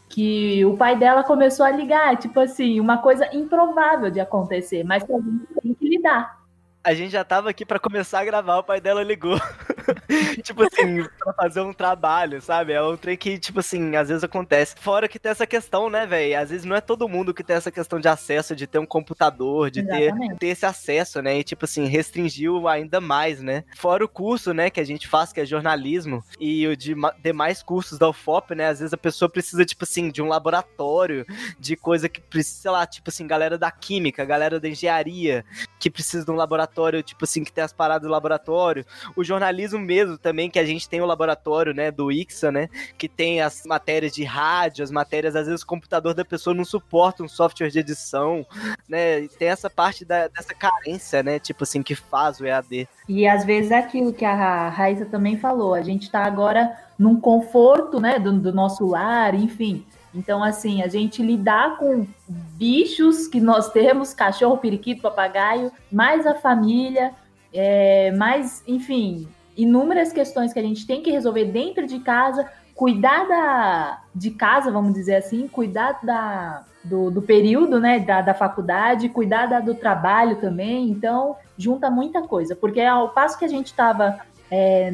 que 0.09 0.65
o 0.65 0.75
pai 0.75 0.97
dela 0.97 1.23
começou 1.23 1.65
a 1.65 1.71
ligar, 1.71 2.17
tipo 2.17 2.37
assim, 2.39 2.79
uma 2.79 2.97
coisa 2.97 3.33
improvável 3.33 4.11
de 4.11 4.19
acontecer, 4.19 4.83
mas 4.83 5.03
que 5.03 5.13
a 5.13 5.17
gente 5.17 5.47
tem 5.61 5.73
que 5.73 5.87
lidar. 5.87 6.41
A 6.83 6.93
gente 6.93 7.11
já 7.11 7.23
tava 7.23 7.49
aqui 7.49 7.65
pra 7.65 7.79
começar 7.79 8.19
a 8.19 8.25
gravar, 8.25 8.57
o 8.57 8.63
pai 8.63 8.81
dela 8.81 9.03
ligou. 9.03 9.39
tipo 10.43 10.63
assim, 10.63 11.03
pra 11.19 11.33
fazer 11.33 11.61
um 11.61 11.73
trabalho, 11.73 12.41
sabe? 12.41 12.73
É 12.73 12.81
um 12.81 12.97
trem 12.97 13.17
que, 13.17 13.37
tipo 13.37 13.59
assim, 13.59 13.95
às 13.95 14.09
vezes 14.09 14.23
acontece. 14.23 14.75
Fora 14.79 15.07
que 15.07 15.19
tem 15.19 15.31
essa 15.31 15.47
questão, 15.47 15.89
né, 15.89 16.05
velho? 16.05 16.39
Às 16.39 16.49
vezes 16.49 16.65
não 16.65 16.75
é 16.75 16.81
todo 16.81 17.07
mundo 17.07 17.33
que 17.33 17.43
tem 17.43 17.55
essa 17.55 17.71
questão 17.71 17.99
de 17.99 18.07
acesso, 18.07 18.55
de 18.55 18.67
ter 18.67 18.79
um 18.79 18.85
computador, 18.85 19.69
de 19.69 19.83
ter, 19.83 20.13
ter 20.39 20.47
esse 20.47 20.65
acesso, 20.65 21.21
né? 21.21 21.37
E, 21.39 21.43
tipo 21.43 21.65
assim, 21.65 21.85
restringiu 21.85 22.67
ainda 22.67 22.99
mais, 23.01 23.41
né? 23.41 23.63
Fora 23.75 24.03
o 24.03 24.09
curso, 24.09 24.53
né, 24.53 24.69
que 24.69 24.79
a 24.79 24.83
gente 24.83 25.07
faz, 25.07 25.31
que 25.33 25.39
é 25.41 25.45
jornalismo, 25.45 26.23
e 26.39 26.67
o 26.67 26.75
de 26.75 26.95
ma- 26.95 27.13
demais 27.23 27.61
cursos 27.63 27.97
da 27.97 28.09
UFOP, 28.09 28.55
né? 28.55 28.67
Às 28.67 28.79
vezes 28.79 28.93
a 28.93 28.97
pessoa 28.97 29.29
precisa, 29.29 29.65
tipo 29.65 29.83
assim, 29.83 30.09
de 30.09 30.21
um 30.21 30.27
laboratório, 30.27 31.25
de 31.59 31.75
coisa 31.75 32.07
que 32.09 32.21
precisa, 32.21 32.61
sei 32.61 32.71
lá, 32.71 32.85
tipo 32.85 33.09
assim, 33.09 33.25
galera 33.27 33.57
da 33.57 33.71
química, 33.71 34.25
galera 34.25 34.59
da 34.59 34.67
engenharia, 34.67 35.45
que 35.79 35.89
precisa 35.89 36.25
de 36.25 36.31
um 36.31 36.35
laboratório, 36.35 37.01
tipo 37.03 37.23
assim, 37.23 37.43
que 37.43 37.51
tem 37.51 37.63
as 37.63 37.73
paradas 37.73 38.07
do 38.07 38.11
laboratório. 38.11 38.85
O 39.15 39.23
jornalismo 39.23 39.70
mesmo 39.79 40.17
também, 40.17 40.49
que 40.49 40.59
a 40.59 40.65
gente 40.65 40.87
tem 40.87 41.01
o 41.01 41.05
laboratório, 41.05 41.73
né, 41.73 41.91
do 41.91 42.11
IXA, 42.11 42.51
né, 42.51 42.69
que 42.97 43.07
tem 43.07 43.41
as 43.41 43.63
matérias 43.65 44.11
de 44.13 44.23
rádio, 44.23 44.83
as 44.83 44.91
matérias, 44.91 45.35
às 45.35 45.47
vezes 45.47 45.61
o 45.61 45.67
computador 45.67 46.13
da 46.13 46.25
pessoa 46.25 46.53
não 46.53 46.65
suporta 46.65 47.23
um 47.23 47.27
software 47.27 47.69
de 47.69 47.79
edição, 47.79 48.45
né, 48.87 49.21
e 49.21 49.27
tem 49.27 49.49
essa 49.49 49.69
parte 49.69 50.03
da- 50.05 50.27
dessa 50.27 50.53
carência, 50.53 51.23
né, 51.23 51.39
tipo 51.39 51.63
assim, 51.63 51.81
que 51.83 51.95
faz 51.95 52.39
o 52.39 52.45
EAD. 52.45 52.87
E 53.07 53.27
às 53.27 53.43
vezes 53.45 53.71
é 53.71 53.77
aquilo 53.77 54.13
que 54.13 54.25
a 54.25 54.33
Ra- 54.33 54.69
Raíssa 54.69 55.05
também 55.05 55.37
falou, 55.37 55.73
a 55.73 55.81
gente 55.81 56.03
está 56.03 56.23
agora 56.23 56.75
num 56.97 57.19
conforto, 57.19 57.99
né, 57.99 58.19
do, 58.19 58.31
do 58.39 58.53
nosso 58.53 58.85
lar, 58.85 59.33
enfim. 59.33 59.85
Então, 60.13 60.43
assim, 60.43 60.81
a 60.83 60.87
gente 60.89 61.23
lidar 61.23 61.77
com 61.77 62.05
bichos 62.27 63.27
que 63.27 63.39
nós 63.39 63.69
temos, 63.71 64.13
cachorro, 64.13 64.57
periquito, 64.57 65.01
papagaio, 65.01 65.71
mais 65.91 66.27
a 66.27 66.35
família, 66.35 67.13
é, 67.53 68.11
mais, 68.11 68.61
enfim, 68.67 69.27
inúmeras 69.55 70.11
questões 70.11 70.53
que 70.53 70.59
a 70.59 70.63
gente 70.63 70.85
tem 70.85 71.01
que 71.01 71.11
resolver 71.11 71.45
dentro 71.45 71.85
de 71.85 71.99
casa, 71.99 72.49
cuidar 72.75 73.27
da, 73.27 74.01
de 74.13 74.31
casa, 74.31 74.71
vamos 74.71 74.93
dizer 74.93 75.15
assim, 75.15 75.47
cuidar 75.47 75.99
da, 76.03 76.63
do, 76.83 77.11
do 77.11 77.21
período, 77.21 77.79
né, 77.79 77.99
da, 77.99 78.21
da 78.21 78.33
faculdade, 78.33 79.09
cuidar 79.09 79.45
da- 79.47 79.59
do 79.59 79.75
trabalho 79.75 80.37
também, 80.37 80.89
então 80.89 81.35
junta 81.57 81.89
muita 81.89 82.21
coisa, 82.23 82.55
porque 82.55 82.81
ao 82.81 83.09
passo 83.09 83.37
que 83.37 83.45
a 83.45 83.49
gente 83.49 83.67
estava 83.67 84.19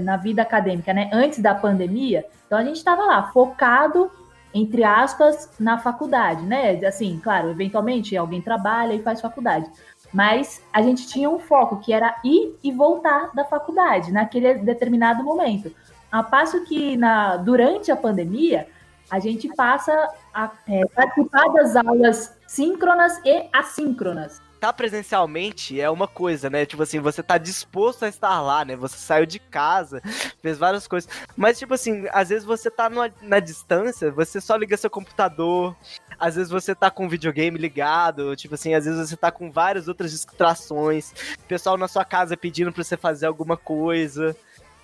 na 0.03 0.17
vida 0.17 0.43
acadêmica, 0.43 0.93
né, 0.93 1.09
antes 1.11 1.39
da 1.39 1.55
pandemia, 1.55 2.25
então 2.45 2.59
a 2.59 2.63
gente 2.63 2.75
estava 2.75 3.03
lá 3.05 3.31
focado 3.31 4.11
entre 4.53 4.83
aspas, 4.83 5.51
na 5.59 5.77
faculdade, 5.77 6.43
né? 6.45 6.73
Assim, 6.85 7.19
claro, 7.21 7.51
eventualmente 7.51 8.15
alguém 8.15 8.41
trabalha 8.41 8.93
e 8.93 9.03
faz 9.03 9.21
faculdade. 9.21 9.69
Mas 10.17 10.63
a 10.73 10.81
gente 10.81 11.05
tinha 11.05 11.29
um 11.29 11.37
foco 11.37 11.77
que 11.77 11.93
era 11.93 12.19
ir 12.23 12.57
e 12.63 12.71
voltar 12.71 13.29
da 13.35 13.45
faculdade 13.45 14.11
naquele 14.11 14.55
determinado 14.55 15.23
momento. 15.23 15.71
A 16.11 16.23
passo 16.23 16.63
que 16.63 16.97
na, 16.97 17.37
durante 17.37 17.91
a 17.91 17.95
pandemia, 17.95 18.67
a 19.11 19.19
gente 19.19 19.47
passa 19.55 19.93
a 20.33 20.49
é, 20.67 20.83
participar 20.87 21.53
das 21.53 21.75
aulas 21.75 22.35
síncronas 22.47 23.21
e 23.23 23.47
assíncronas. 23.53 24.41
Tá 24.59 24.73
presencialmente 24.73 25.79
é 25.79 25.87
uma 25.89 26.07
coisa, 26.07 26.49
né? 26.49 26.65
Tipo 26.65 26.81
assim, 26.81 26.99
você 26.99 27.21
tá 27.21 27.37
disposto 27.37 28.03
a 28.03 28.07
estar 28.07 28.41
lá, 28.41 28.65
né? 28.65 28.75
Você 28.75 28.97
saiu 28.97 29.25
de 29.25 29.37
casa, 29.39 30.01
fez 30.41 30.57
várias 30.57 30.87
coisas. 30.87 31.07
Mas, 31.35 31.59
tipo 31.59 31.75
assim, 31.75 32.05
às 32.11 32.29
vezes 32.29 32.43
você 32.43 32.71
tá 32.71 32.89
numa- 32.89 33.11
na 33.21 33.39
distância, 33.39 34.11
você 34.11 34.41
só 34.41 34.55
liga 34.55 34.75
seu 34.75 34.89
computador. 34.89 35.75
Às 36.19 36.35
vezes 36.35 36.49
você 36.51 36.73
tá 36.73 36.89
com 36.89 37.05
o 37.05 37.09
videogame 37.09 37.57
ligado. 37.59 38.35
Tipo 38.35 38.55
assim, 38.55 38.73
às 38.73 38.85
vezes 38.85 39.09
você 39.09 39.15
tá 39.15 39.31
com 39.31 39.51
várias 39.51 39.87
outras 39.87 40.09
distrações. 40.11 41.13
Pessoal 41.47 41.77
na 41.77 41.87
sua 41.87 42.03
casa 42.03 42.35
pedindo 42.35 42.71
pra 42.71 42.83
você 42.83 42.97
fazer 42.97 43.27
alguma 43.27 43.55
coisa. 43.55 44.35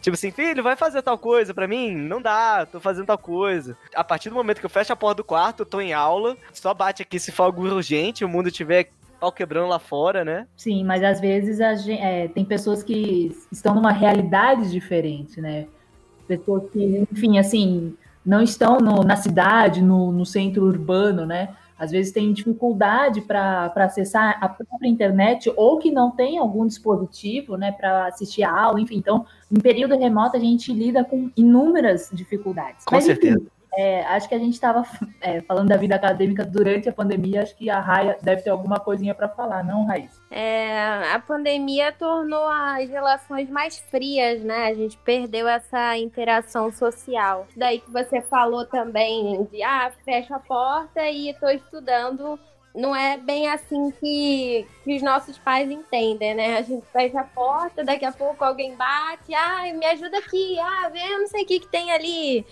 Tipo 0.02 0.16
assim, 0.16 0.30
filho, 0.32 0.62
vai 0.62 0.76
fazer 0.76 1.02
tal 1.02 1.18
coisa 1.18 1.54
pra 1.54 1.68
mim? 1.68 1.96
Não 1.96 2.22
dá, 2.22 2.66
tô 2.66 2.80
fazendo 2.80 3.08
tal 3.08 3.18
coisa. 3.18 3.76
A 3.96 4.04
partir 4.04 4.30
do 4.30 4.36
momento 4.36 4.60
que 4.60 4.66
eu 4.66 4.70
fecho 4.70 4.92
a 4.94 4.96
porta 4.98 5.16
do 5.16 5.24
quarto, 5.24 5.66
tô 5.66 5.80
em 5.82 5.94
aula, 5.94 6.38
só 6.52 6.74
bate 6.74 7.02
aqui 7.02 7.18
se 7.18 7.32
for 7.32 7.44
algo 7.44 7.64
urgente, 7.64 8.26
o 8.26 8.30
mundo 8.30 8.52
tiver 8.52 8.92
pau 9.24 9.32
quebrando 9.32 9.70
lá 9.70 9.80
fora, 9.80 10.26
né? 10.26 10.46
Sim, 10.58 10.84
mas 10.84 11.02
às 11.02 11.22
vezes 11.22 11.62
a 11.62 11.76
gen- 11.76 12.02
é, 12.02 12.28
tem 12.28 12.44
pessoas 12.44 12.84
que 12.84 13.32
estão 13.50 13.74
numa 13.74 13.92
realidade 13.92 14.70
diferente, 14.70 15.40
né? 15.40 15.66
Pessoas 16.28 16.70
que, 16.72 17.08
enfim, 17.10 17.38
assim, 17.40 17.96
não 18.26 18.42
estão 18.42 18.80
no- 18.80 19.02
na 19.04 19.16
cidade, 19.16 19.82
no, 19.82 20.12
no 20.12 20.26
centro 20.26 20.66
urbano, 20.66 21.26
né? 21.26 21.56
Às 21.80 21.92
vezes 21.92 22.12
tem 22.12 22.32
dificuldade 22.34 23.22
para 23.22 23.72
acessar 23.78 24.38
a 24.42 24.48
própria 24.50 24.88
internet 24.90 25.52
ou 25.56 25.80
que 25.80 25.90
não 25.92 26.12
tem 26.12 26.38
algum 26.38 26.66
dispositivo, 26.68 27.58
né, 27.58 27.72
para 27.72 28.08
assistir 28.08 28.44
a 28.44 28.52
aula, 28.52 28.80
enfim. 28.80 28.98
Então, 28.98 29.26
em 29.52 29.60
período 29.60 29.98
remoto, 29.98 30.38
a 30.38 30.40
gente 30.40 30.72
lida 30.72 31.04
com 31.04 31.30
inúmeras 31.36 32.10
dificuldades. 32.14 32.86
Com 32.86 32.96
Mas, 32.96 33.06
enfim, 33.08 33.22
certeza. 33.22 33.46
É, 33.78 34.04
acho 34.06 34.30
que 34.30 34.36
a 34.36 34.40
gente 34.40 34.54
estava 34.54 34.84
falando 35.48 35.70
da 35.70 35.78
vida 35.78 35.96
acadêmica 35.96 36.46
durante 36.46 36.88
a 36.88 36.94
pandemia. 36.94 37.42
Acho 37.42 37.56
que 37.56 37.70
a 37.70 37.80
Raia 37.80 38.18
deve 38.22 38.44
ter 38.44 38.50
alguma 38.50 38.80
coisinha 38.80 39.16
para 39.16 39.28
falar, 39.28 39.64
não, 39.64 39.86
Raiz? 39.86 40.22
É, 40.30 41.12
a 41.12 41.20
pandemia 41.20 41.92
tornou 41.92 42.48
as 42.48 42.90
relações 42.90 43.50
mais 43.50 43.80
frias, 43.80 44.42
né? 44.42 44.68
A 44.68 44.74
gente 44.74 44.98
perdeu 45.00 45.48
essa 45.48 45.98
interação 45.98 46.72
social. 46.72 47.48
Daí 47.56 47.80
que 47.80 47.92
você 47.92 48.22
falou 48.22 48.66
também 48.66 49.48
de 49.52 49.64
ah, 49.64 49.92
fecha 50.06 50.36
a 50.36 50.40
porta 50.40 51.10
e 51.10 51.34
tô 51.34 51.50
estudando 51.50 52.40
não 52.76 52.96
é 52.96 53.18
bem 53.18 53.48
assim 53.50 53.92
que, 53.92 54.66
que, 54.84 54.96
os 54.96 55.02
nossos 55.04 55.38
pais 55.38 55.70
entendem, 55.70 56.34
né? 56.34 56.58
A 56.58 56.62
gente 56.64 56.84
fecha 56.92 57.20
a 57.20 57.24
porta, 57.24 57.84
daqui 57.84 58.04
a 58.04 58.12
pouco 58.12 58.44
alguém 58.44 58.76
bate, 58.76 59.34
ah, 59.36 59.72
me 59.74 59.86
ajuda 59.86 60.18
aqui, 60.18 60.60
ah, 60.60 60.90
vê, 60.90 61.08
não 61.18 61.28
sei 61.28 61.44
o 61.44 61.46
que, 61.46 61.60
que 61.60 61.68
tem 61.68 61.92
ali. 61.92 62.44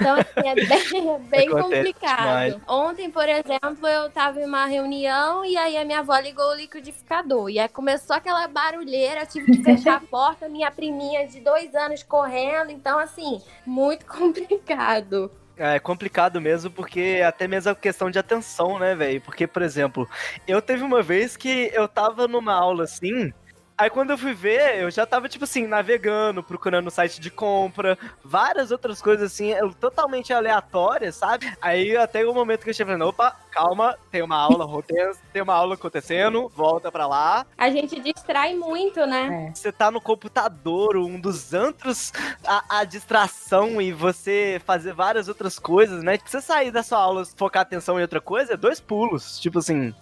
Então, 0.00 0.16
assim, 0.16 0.48
é 0.48 0.54
bem, 0.54 1.10
é 1.10 1.18
bem 1.18 1.50
complicado. 1.50 2.18
Demais. 2.18 2.56
Ontem, 2.68 3.10
por 3.10 3.28
exemplo, 3.28 3.86
eu 3.86 4.10
tava 4.10 4.40
em 4.40 4.44
uma 4.44 4.66
reunião 4.66 5.44
e 5.44 5.56
aí 5.56 5.76
a 5.76 5.84
minha 5.84 6.00
avó 6.00 6.18
ligou 6.18 6.50
o 6.50 6.54
liquidificador. 6.54 7.50
E 7.50 7.58
aí 7.58 7.68
começou 7.68 8.16
aquela 8.16 8.46
barulheira, 8.48 9.26
tive 9.26 9.52
que 9.52 9.62
fechar 9.62 9.96
a 9.96 10.00
porta, 10.06 10.48
minha 10.48 10.70
priminha 10.70 11.26
de 11.26 11.40
dois 11.40 11.74
anos 11.74 12.02
correndo. 12.02 12.70
Então, 12.70 12.98
assim, 12.98 13.40
muito 13.66 14.06
complicado. 14.06 15.30
É 15.56 15.78
complicado 15.78 16.40
mesmo, 16.40 16.68
porque 16.68 17.22
até 17.24 17.46
mesmo 17.46 17.70
a 17.70 17.76
questão 17.76 18.10
de 18.10 18.18
atenção, 18.18 18.76
né, 18.78 18.94
velho? 18.94 19.20
Porque, 19.20 19.46
por 19.46 19.62
exemplo, 19.62 20.08
eu 20.48 20.60
teve 20.60 20.82
uma 20.82 21.00
vez 21.00 21.36
que 21.36 21.70
eu 21.72 21.86
tava 21.86 22.26
numa 22.26 22.52
aula 22.52 22.84
assim, 22.84 23.32
Aí 23.76 23.90
quando 23.90 24.10
eu 24.10 24.18
fui 24.18 24.32
ver, 24.32 24.80
eu 24.80 24.90
já 24.90 25.04
tava, 25.04 25.28
tipo 25.28 25.44
assim, 25.44 25.66
navegando, 25.66 26.44
procurando 26.44 26.90
site 26.92 27.20
de 27.20 27.28
compra, 27.28 27.98
várias 28.24 28.70
outras 28.70 29.02
coisas 29.02 29.32
assim, 29.32 29.52
totalmente 29.80 30.32
aleatórias, 30.32 31.16
sabe? 31.16 31.52
Aí 31.60 31.96
até 31.96 32.24
o 32.24 32.32
momento 32.32 32.62
que 32.62 32.70
eu 32.70 32.74
cheguei 32.74 32.94
falando, 32.94 33.08
opa, 33.08 33.36
calma, 33.50 33.98
tem 34.12 34.22
uma 34.22 34.36
aula 34.36 34.64
tem 35.32 35.42
uma 35.42 35.54
aula 35.54 35.74
acontecendo, 35.74 36.48
volta 36.54 36.90
pra 36.92 37.06
lá. 37.06 37.44
A 37.58 37.68
gente 37.68 37.98
distrai 38.00 38.54
muito, 38.54 39.04
né? 39.06 39.48
É. 39.48 39.54
Você 39.54 39.72
tá 39.72 39.90
no 39.90 40.00
computador, 40.00 40.96
um 40.96 41.18
dos 41.18 41.52
antros, 41.52 42.12
a, 42.46 42.80
a, 42.80 42.84
distração 42.84 43.82
e 43.82 43.92
você 43.92 44.60
fazer 44.64 44.92
várias 44.92 45.26
outras 45.26 45.58
coisas, 45.58 46.02
né? 46.02 46.16
Você 46.24 46.40
sair 46.40 46.70
da 46.70 46.82
sua 46.82 46.98
aula, 46.98 47.24
focar 47.36 47.62
atenção 47.62 47.98
em 47.98 48.02
outra 48.02 48.20
coisa, 48.20 48.54
é 48.54 48.56
dois 48.56 48.78
pulos. 48.78 49.40
Tipo 49.40 49.58
assim, 49.58 49.92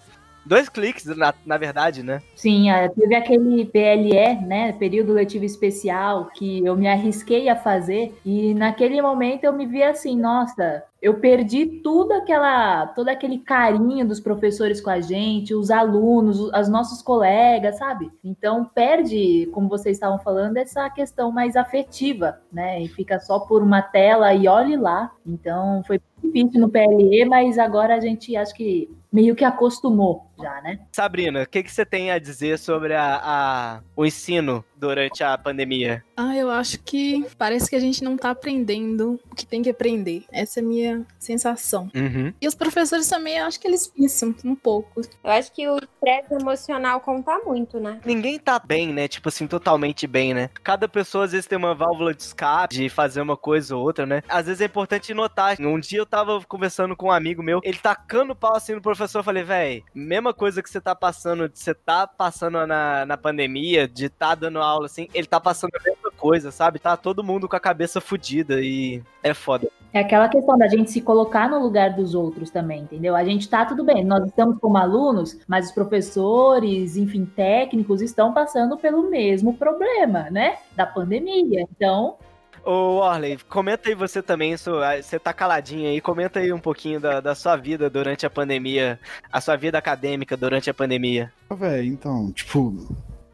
Dois 0.45 0.69
cliques, 0.69 1.05
na, 1.05 1.33
na 1.47 1.57
verdade, 1.57 2.03
né? 2.03 2.21
Sim, 2.35 2.71
é, 2.71 2.89
teve 2.89 3.15
aquele 3.15 3.65
PLE, 3.65 4.47
né? 4.47 4.73
Período 4.73 5.13
letivo 5.13 5.45
especial, 5.45 6.31
que 6.35 6.65
eu 6.65 6.77
me 6.77 6.89
arrisquei 6.89 7.49
a 7.49 7.57
fazer, 7.57 8.15
e 8.25 8.53
naquele 8.55 9.01
momento 9.01 9.45
eu 9.45 9.53
me 9.53 9.67
vi 9.67 9.83
assim, 9.83 10.19
nossa, 10.19 10.83
eu 11.03 11.15
perdi 11.15 11.67
tudo 11.83 12.13
aquela, 12.13 12.87
todo 12.87 13.09
aquele 13.09 13.41
carinho 13.41 14.07
dos 14.07 14.21
professores 14.21 14.81
com 14.81 14.89
a 14.89 15.01
gente, 15.01 15.53
os 15.53 15.69
alunos, 15.69 16.39
os 16.39 16.69
nossos 16.69 17.03
colegas, 17.03 17.77
sabe? 17.77 18.09
Então 18.23 18.65
perde, 18.65 19.49
como 19.53 19.69
vocês 19.69 19.97
estavam 19.97 20.21
falando, 20.21 20.59
essa 20.59 20.89
questão 20.91 21.33
mais 21.33 21.57
afetiva, 21.57 22.41
né? 22.53 22.81
E 22.81 22.87
fica 22.87 23.19
só 23.19 23.41
por 23.41 23.65
uma 23.65 23.83
tela 23.83 24.33
e 24.33 24.47
olhe 24.47 24.77
lá. 24.77 25.11
Então 25.27 25.83
foi 25.85 26.01
difícil 26.23 26.61
no 26.61 26.69
PLE, 26.69 27.25
mas 27.25 27.59
agora 27.59 27.97
a 27.97 28.01
gente 28.01 28.37
acho 28.37 28.55
que 28.55 28.89
meio 29.13 29.35
que 29.35 29.45
acostumou 29.45 30.31
já, 30.41 30.61
né? 30.63 30.79
Sabrina, 30.93 31.43
o 31.43 31.49
que, 31.49 31.65
que 31.65 31.73
você 31.73 31.85
tem 31.85 32.13
a 32.13 32.19
dizer 32.21 32.61
sobre 32.61 32.95
a, 32.95 33.21
a, 33.23 33.81
o 33.97 34.07
ensino 34.07 34.65
durante 34.83 35.23
a 35.23 35.39
pandemia? 35.39 36.05
Ah, 36.17 36.37
eu 36.37 36.51
acho 36.51 36.83
que 36.83 37.25
parece 37.39 37.71
que 37.71 37.77
a 37.77 37.81
gente 37.81 38.03
não 38.03 38.17
tá 38.17 38.31
aprendendo 38.31 39.21
o 39.31 39.35
que 39.37 39.47
tem 39.47 39.63
que 39.63 39.71
aprender. 39.71 40.25
Essa 40.33 40.59
é 40.59 40.63
a 40.63 40.67
minha 40.67 41.07
sensação. 41.21 41.89
Uhum. 41.95 42.35
E 42.41 42.49
os 42.49 42.55
professores 42.57 43.09
também, 43.09 43.39
eu 43.39 43.47
acho 43.47 43.61
que 43.61 43.69
eles 43.69 43.87
pensam 43.87 44.35
um 44.45 44.57
pouco. 44.57 45.01
Eu 45.23 45.31
acho 45.31 45.53
que 45.53 45.69
o 45.69 45.77
estresse 45.77 46.35
emocional 46.35 47.01
conta 47.01 47.39
muito, 47.47 47.79
né? 47.79 48.01
Ninguém 48.05 48.41
tá 48.41 48.59
bem, 48.59 48.93
né? 48.93 49.07
Tipo 49.07 49.29
assim, 49.29 49.47
totalmente 49.47 50.05
bem, 50.09 50.35
né? 50.35 50.51
Cada 50.65 50.89
pessoa 50.89 51.27
às 51.27 51.33
vezes 51.33 51.47
tem 51.47 51.57
uma 51.57 51.77
válvula 51.77 52.13
de 52.13 52.23
escape, 52.23 52.75
de 52.75 52.89
fazer 52.89 53.21
uma 53.21 53.37
coisa 53.37 53.77
ou 53.77 53.85
outra, 53.85 54.05
né? 54.05 54.21
Às 54.29 54.47
vezes 54.47 54.63
é 54.63 54.65
importante 54.65 55.15
notar. 55.15 55.57
Um 55.61 55.79
dia 55.79 56.01
eu 56.01 56.07
tava 56.07 56.41
conversando 56.49 56.97
com 56.97 57.07
um 57.07 57.13
amigo 57.13 57.41
meu, 57.41 57.61
ele 57.63 57.79
tacando 57.79 58.35
pau 58.35 58.57
assim 58.57 58.75
no 58.75 58.83
professor, 58.83 59.21
eu 59.21 59.25
falei, 59.25 59.45
véi, 59.45 59.85
mesma 59.95 60.35
coisa 60.35 60.61
que 60.61 60.69
você 60.69 60.81
tá 60.81 60.95
passando, 60.97 61.49
de 61.49 61.57
você 61.57 61.73
tá 61.73 62.05
passando 62.05 62.67
na, 62.67 63.07
na 63.07 63.17
pandemia, 63.17 63.87
de 63.87 64.09
tá 64.09 64.35
dando 64.35 64.59
aula 64.59 64.72
assim, 64.79 65.09
ele 65.13 65.27
tá 65.27 65.41
passando 65.41 65.73
a 65.75 65.83
mesma 65.83 66.11
coisa, 66.17 66.51
sabe? 66.51 66.79
Tá 66.79 66.97
todo 66.97 67.25
mundo 67.25 67.49
com 67.49 67.57
a 67.57 67.61
cabeça 67.61 68.01
fodida 68.01 68.61
e 68.61 69.03
é 69.23 69.35
foda. 69.35 69.69
É 69.93 70.01
aquela 70.01 70.29
questão 70.29 70.57
da 70.57 70.69
gente 70.69 70.91
se 70.91 71.03
colocar 71.03 71.51
no 71.51 71.59
lugar 71.59 71.91
dos 71.95 72.15
outros 72.15 72.51
também, 72.51 72.83
entendeu? 72.83 73.15
A 73.15 73.25
gente 73.25 73.49
tá 73.49 73.65
tudo 73.67 73.85
bem, 73.85 74.05
nós 74.05 74.25
estamos 74.27 74.59
como 74.59 74.79
alunos, 74.79 75.39
mas 75.47 75.67
os 75.67 75.73
professores, 75.73 76.97
enfim, 76.97 77.27
técnicos 77.27 78.01
estão 78.01 78.33
passando 78.33 78.79
pelo 78.79 79.11
mesmo 79.11 79.55
problema, 79.55 80.31
né? 80.31 80.57
Da 80.75 80.87
pandemia. 80.87 81.67
Então, 81.77 82.17
Ô, 82.65 83.01
Orley, 83.01 83.39
comenta 83.49 83.89
aí 83.89 83.95
você 83.95 84.23
também, 84.23 84.57
você 84.57 85.19
tá 85.19 85.33
caladinho 85.33 85.89
aí, 85.89 86.01
comenta 86.01 86.39
aí 86.39 86.53
um 86.53 86.61
pouquinho 86.61 87.01
da, 87.01 87.21
da 87.21 87.35
sua 87.35 87.57
vida 87.57 87.91
durante 87.91 88.25
a 88.25 88.31
pandemia, 88.31 89.01
a 89.33 89.41
sua 89.41 89.57
vida 89.57 89.79
acadêmica 89.79 90.37
durante 90.37 90.71
a 90.71 90.75
pandemia. 90.75 91.33
Véi, 91.51 91.87
então, 91.87 92.31
tipo, 92.31 92.73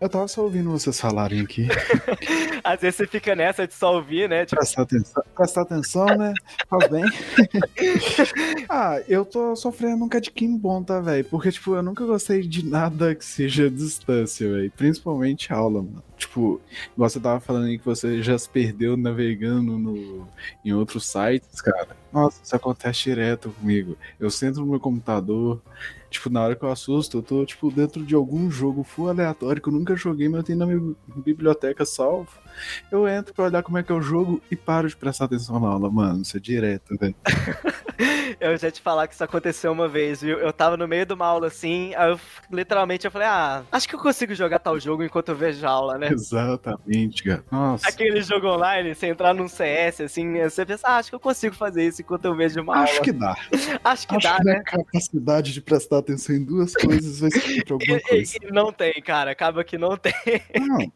eu 0.00 0.08
tava 0.08 0.28
só 0.28 0.42
ouvindo 0.42 0.70
vocês 0.70 1.00
falarem 1.00 1.40
aqui. 1.40 1.66
Às 2.62 2.80
vezes 2.80 2.96
você 2.96 3.06
fica 3.06 3.34
nessa 3.34 3.66
de 3.66 3.74
só 3.74 3.94
ouvir, 3.94 4.28
né? 4.28 4.44
Tipo... 4.44 4.60
Prestar 4.60 4.82
atenção, 4.82 5.22
prestar 5.34 5.62
atenção, 5.62 6.06
né? 6.06 6.34
Faz 6.68 6.88
bem. 6.88 7.04
ah, 8.68 9.00
eu 9.08 9.24
tô 9.24 9.56
sofrendo 9.56 10.04
um 10.04 10.08
cadiquinho 10.08 10.56
bom, 10.56 10.82
tá, 10.82 11.00
velho? 11.00 11.24
Porque, 11.24 11.50
tipo, 11.50 11.74
eu 11.74 11.82
nunca 11.82 12.04
gostei 12.04 12.42
de 12.42 12.64
nada 12.64 13.14
que 13.14 13.24
seja 13.24 13.70
distância, 13.70 14.48
velho. 14.48 14.70
Principalmente 14.76 15.52
aula, 15.52 15.82
mano. 15.82 16.02
Tipo, 16.16 16.60
igual 16.94 17.08
você 17.08 17.20
tava 17.20 17.40
falando 17.40 17.66
aí 17.66 17.78
que 17.78 17.84
você 17.84 18.22
já 18.22 18.36
se 18.36 18.48
perdeu 18.48 18.96
navegando 18.96 19.78
no, 19.78 20.28
em 20.64 20.72
outros 20.72 21.06
sites, 21.06 21.60
cara. 21.60 21.96
Nossa, 22.12 22.40
isso 22.42 22.54
acontece 22.56 23.04
direto 23.04 23.50
comigo. 23.50 23.96
Eu 24.18 24.30
sento 24.30 24.60
no 24.60 24.66
meu 24.66 24.80
computador, 24.80 25.62
tipo, 26.10 26.30
na 26.30 26.42
hora 26.42 26.56
que 26.56 26.64
eu 26.64 26.70
assusto, 26.70 27.18
eu 27.18 27.22
tô, 27.22 27.44
tipo, 27.44 27.70
dentro 27.70 28.04
de 28.04 28.14
algum 28.14 28.50
jogo 28.50 28.82
full 28.82 29.08
aleatório 29.08 29.60
que 29.60 29.68
eu 29.68 29.72
nunca 29.72 29.96
joguei, 29.96 30.28
mas 30.28 30.38
eu 30.38 30.44
tenho 30.44 30.58
na 30.58 30.66
minha 30.66 30.94
biblioteca 31.16 31.84
salvo. 31.84 32.30
Eu 32.90 33.06
entro 33.08 33.34
pra 33.34 33.44
olhar 33.44 33.62
como 33.62 33.78
é 33.78 33.82
que 33.82 33.92
é 33.92 33.94
o 33.94 34.02
jogo 34.02 34.42
e 34.50 34.56
paro 34.56 34.88
de 34.88 34.96
prestar 34.96 35.26
atenção 35.26 35.58
na 35.60 35.68
aula, 35.68 35.90
mano. 35.90 36.22
Isso 36.22 36.36
é 36.36 36.40
direto, 36.40 36.96
velho. 36.98 37.14
eu 38.40 38.56
já 38.56 38.70
te 38.70 38.80
falar 38.80 39.06
que 39.06 39.14
isso 39.14 39.24
aconteceu 39.24 39.72
uma 39.72 39.88
vez, 39.88 40.22
viu? 40.22 40.38
Eu 40.38 40.52
tava 40.52 40.76
no 40.76 40.86
meio 40.86 41.04
de 41.04 41.12
uma 41.12 41.26
aula 41.26 41.48
assim, 41.48 41.94
aí 41.94 42.10
eu 42.10 42.20
literalmente 42.50 43.06
eu 43.06 43.10
falei, 43.10 43.26
ah, 43.26 43.62
acho 43.70 43.88
que 43.88 43.94
eu 43.94 43.98
consigo 43.98 44.34
jogar 44.34 44.58
tal 44.58 44.78
jogo 44.78 45.02
enquanto 45.02 45.30
eu 45.30 45.36
vejo 45.36 45.66
a 45.66 45.70
aula, 45.70 45.98
né? 45.98 46.08
Exatamente, 46.12 47.22
cara. 47.22 47.44
Nossa. 47.50 47.88
Aquele 47.88 48.20
jogo 48.22 48.48
online, 48.48 48.94
você 48.94 49.06
entrar 49.06 49.34
num 49.34 49.48
CS, 49.48 50.02
assim, 50.02 50.40
você 50.42 50.64
pensa, 50.64 50.86
ah, 50.86 50.96
acho 50.98 51.10
que 51.10 51.14
eu 51.14 51.20
consigo 51.20 51.54
fazer 51.54 51.86
isso 51.86 52.02
enquanto 52.02 52.24
eu 52.26 52.34
vejo 52.34 52.60
uma 52.60 52.82
acho 52.82 52.92
aula. 52.92 53.04
Que 53.04 53.12
dá. 53.12 53.36
acho 53.84 54.08
que 54.08 54.16
acho 54.16 54.28
dá, 54.28 54.36
que 54.36 54.44
né? 54.44 54.56
A 54.58 54.62
capacidade 54.62 55.52
de 55.52 55.60
prestar 55.60 55.98
atenção 55.98 56.36
em 56.36 56.44
duas 56.44 56.72
coisas 56.74 57.20
vai 57.20 57.30
ser 57.30 57.64
alguma 57.70 58.00
coisa. 58.00 58.38
Não 58.50 58.72
tem, 58.72 58.94
cara. 59.02 59.30
Acaba 59.30 59.64
que 59.64 59.78
não 59.78 59.96
tem. 59.96 60.12
Não. 60.58 60.92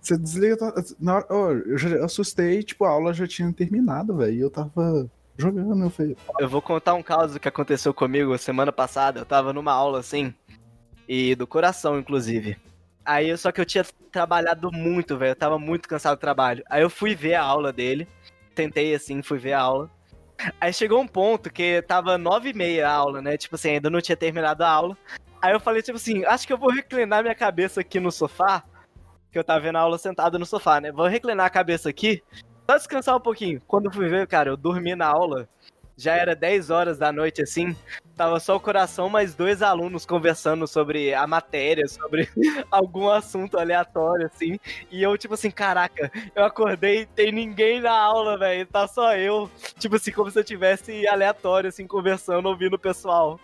Você 0.00 0.18
desliga. 0.18 0.56
Na 1.00 1.16
hora, 1.16 1.26
oh, 1.30 1.50
eu 1.50 1.78
já 1.78 2.04
assustei, 2.04 2.62
tipo, 2.62 2.84
a 2.84 2.90
aula 2.90 3.14
já 3.14 3.26
tinha 3.26 3.52
terminado, 3.52 4.16
velho. 4.16 4.34
E 4.34 4.40
eu 4.40 4.50
tava 4.50 5.10
jogando, 5.36 5.84
eu 5.84 5.90
falei. 5.90 6.16
Eu 6.38 6.48
vou 6.48 6.62
contar 6.62 6.94
um 6.94 7.02
caso 7.02 7.40
que 7.40 7.48
aconteceu 7.48 7.92
comigo 7.92 8.36
semana 8.38 8.72
passada. 8.72 9.20
Eu 9.20 9.24
tava 9.24 9.52
numa 9.52 9.72
aula 9.72 10.00
assim. 10.00 10.34
E 11.08 11.34
do 11.34 11.46
coração, 11.46 11.98
inclusive. 11.98 12.56
Aí, 13.04 13.36
só 13.36 13.52
que 13.52 13.60
eu 13.60 13.66
tinha 13.66 13.84
trabalhado 14.10 14.70
muito, 14.72 15.18
velho. 15.18 15.32
Eu 15.32 15.36
tava 15.36 15.58
muito 15.58 15.88
cansado 15.88 16.16
do 16.16 16.20
trabalho. 16.20 16.64
Aí 16.70 16.82
eu 16.82 16.88
fui 16.90 17.14
ver 17.14 17.34
a 17.34 17.42
aula 17.42 17.72
dele. 17.72 18.08
Tentei, 18.54 18.94
assim, 18.94 19.22
fui 19.22 19.38
ver 19.38 19.52
a 19.52 19.60
aula. 19.60 19.90
Aí 20.60 20.72
chegou 20.72 21.00
um 21.00 21.06
ponto 21.06 21.50
que 21.52 21.82
tava 21.82 22.18
nove 22.18 22.50
e 22.50 22.54
meia 22.54 22.88
a 22.88 22.92
aula, 22.92 23.20
né? 23.22 23.36
Tipo 23.36 23.54
assim, 23.56 23.70
ainda 23.70 23.90
não 23.90 24.00
tinha 24.00 24.16
terminado 24.16 24.64
a 24.64 24.68
aula. 24.68 24.96
Aí 25.40 25.52
eu 25.52 25.60
falei, 25.60 25.82
tipo 25.82 25.96
assim, 25.96 26.24
acho 26.24 26.46
que 26.46 26.52
eu 26.52 26.58
vou 26.58 26.70
reclinar 26.70 27.22
minha 27.22 27.34
cabeça 27.34 27.80
aqui 27.80 28.00
no 28.00 28.10
sofá. 28.10 28.64
Que 29.34 29.38
eu 29.40 29.42
tava 29.42 29.58
vendo 29.58 29.74
a 29.74 29.80
aula 29.80 29.98
sentado 29.98 30.38
no 30.38 30.46
sofá, 30.46 30.80
né? 30.80 30.92
Vou 30.92 31.08
reclinar 31.08 31.44
a 31.44 31.50
cabeça 31.50 31.88
aqui. 31.88 32.22
Só 32.70 32.76
descansar 32.76 33.16
um 33.16 33.20
pouquinho. 33.20 33.60
Quando 33.66 33.92
fui 33.92 34.08
ver, 34.08 34.28
cara, 34.28 34.48
eu 34.48 34.56
dormi 34.56 34.94
na 34.94 35.08
aula 35.08 35.48
já 35.96 36.14
era 36.14 36.36
10 36.36 36.70
horas 36.70 36.98
da 36.98 37.12
noite, 37.12 37.42
assim, 37.42 37.74
tava 38.16 38.40
só 38.40 38.56
o 38.56 38.60
coração, 38.60 39.08
mais 39.08 39.34
dois 39.34 39.62
alunos 39.62 40.04
conversando 40.04 40.66
sobre 40.66 41.14
a 41.14 41.26
matéria, 41.26 41.86
sobre 41.86 42.28
algum 42.70 43.08
assunto 43.08 43.58
aleatório, 43.58 44.26
assim, 44.26 44.58
e 44.90 45.02
eu, 45.02 45.16
tipo 45.16 45.34
assim, 45.34 45.50
caraca, 45.50 46.10
eu 46.34 46.44
acordei, 46.44 47.06
tem 47.06 47.30
ninguém 47.30 47.80
na 47.80 47.92
aula, 47.92 48.36
velho, 48.36 48.66
tá 48.66 48.88
só 48.88 49.16
eu, 49.16 49.50
tipo 49.78 49.96
assim, 49.96 50.10
como 50.10 50.30
se 50.30 50.38
eu 50.38 50.44
tivesse 50.44 51.06
aleatório, 51.06 51.68
assim, 51.68 51.86
conversando, 51.86 52.48
ouvindo 52.48 52.74
o 52.74 52.78
pessoal. 52.78 53.38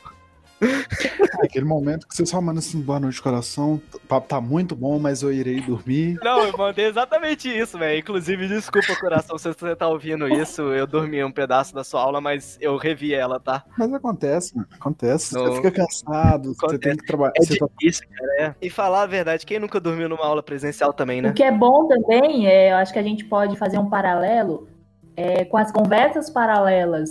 É 1.41 1.47
aquele 1.47 1.65
momento 1.65 2.07
que 2.07 2.15
você 2.15 2.27
só 2.27 2.39
manda 2.41 2.59
assim, 2.59 2.81
boa 2.83 3.01
noite, 3.01 3.23
coração. 3.23 3.81
O 3.95 4.01
papo 4.01 4.29
tá 4.29 4.41
muito 4.41 4.77
bom, 4.77 4.99
mas 4.99 5.23
eu 5.23 5.33
irei 5.33 5.61
dormir. 5.63 6.19
Não, 6.23 6.45
eu 6.45 6.57
mandei 6.57 6.87
exatamente 6.87 7.49
isso, 7.49 7.79
velho. 7.79 7.99
Inclusive, 7.99 8.47
desculpa, 8.47 8.95
coração, 8.97 9.39
se 9.39 9.49
você 9.49 9.75
tá 9.75 9.89
ouvindo 9.89 10.29
isso. 10.29 10.61
Eu 10.61 10.87
dormi 10.87 11.25
um 11.25 11.33
pedaço 11.33 11.75
da 11.75 11.83
sua 11.83 12.03
aula, 12.03 12.21
mas 12.21 12.59
eu 12.61 12.77
revi 12.77 13.15
ela, 13.15 13.41
tá? 13.41 13.65
Mas 13.79 13.93
acontece, 13.95 14.55
mano. 14.55 14.69
Acontece. 14.73 15.35
Não. 15.35 15.47
Você 15.47 15.57
fica 15.57 15.71
cansado, 15.71 16.53
você 16.53 16.67
Acontece. 16.67 16.79
tem 16.81 16.97
que 16.97 17.07
trabalhar. 17.07 17.33
É 17.37 17.43
você 17.43 17.57
tá- 17.59 17.67
cara. 17.69 18.33
É. 18.41 18.55
E 18.61 18.69
falar 18.69 19.03
a 19.03 19.07
verdade, 19.07 19.47
quem 19.47 19.59
nunca 19.59 19.81
dormiu 19.81 20.09
numa 20.11 20.27
aula 20.27 20.43
presencial 20.43 20.93
também, 20.93 21.23
né? 21.23 21.31
O 21.31 21.35
que 21.35 21.43
é 21.43 21.51
bom 21.53 21.89
também, 21.89 22.47
é, 22.47 22.73
eu 22.73 22.77
acho 22.77 22.93
que 22.93 22.99
a 22.99 23.03
gente 23.03 23.25
pode 23.25 23.57
fazer 23.57 23.79
um 23.79 23.89
paralelo 23.89 24.69
é, 25.17 25.45
com 25.45 25.57
as 25.57 25.73
conversas 25.73 26.29
paralelas 26.29 27.11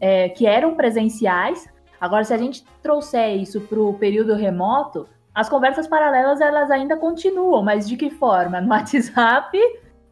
é, 0.00 0.28
que 0.28 0.46
eram 0.46 0.74
presenciais. 0.74 1.66
Agora, 2.00 2.24
se 2.24 2.34
a 2.34 2.38
gente 2.38 2.64
trouxer 2.82 3.36
isso 3.36 3.60
para 3.62 3.80
o 3.80 3.94
período 3.94 4.34
remoto, 4.34 5.08
as 5.34 5.48
conversas 5.48 5.86
paralelas 5.86 6.40
elas 6.40 6.70
ainda 6.70 6.96
continuam, 6.96 7.62
mas 7.62 7.88
de 7.88 7.96
que 7.96 8.10
forma? 8.10 8.60
No 8.60 8.70
WhatsApp, 8.74 9.58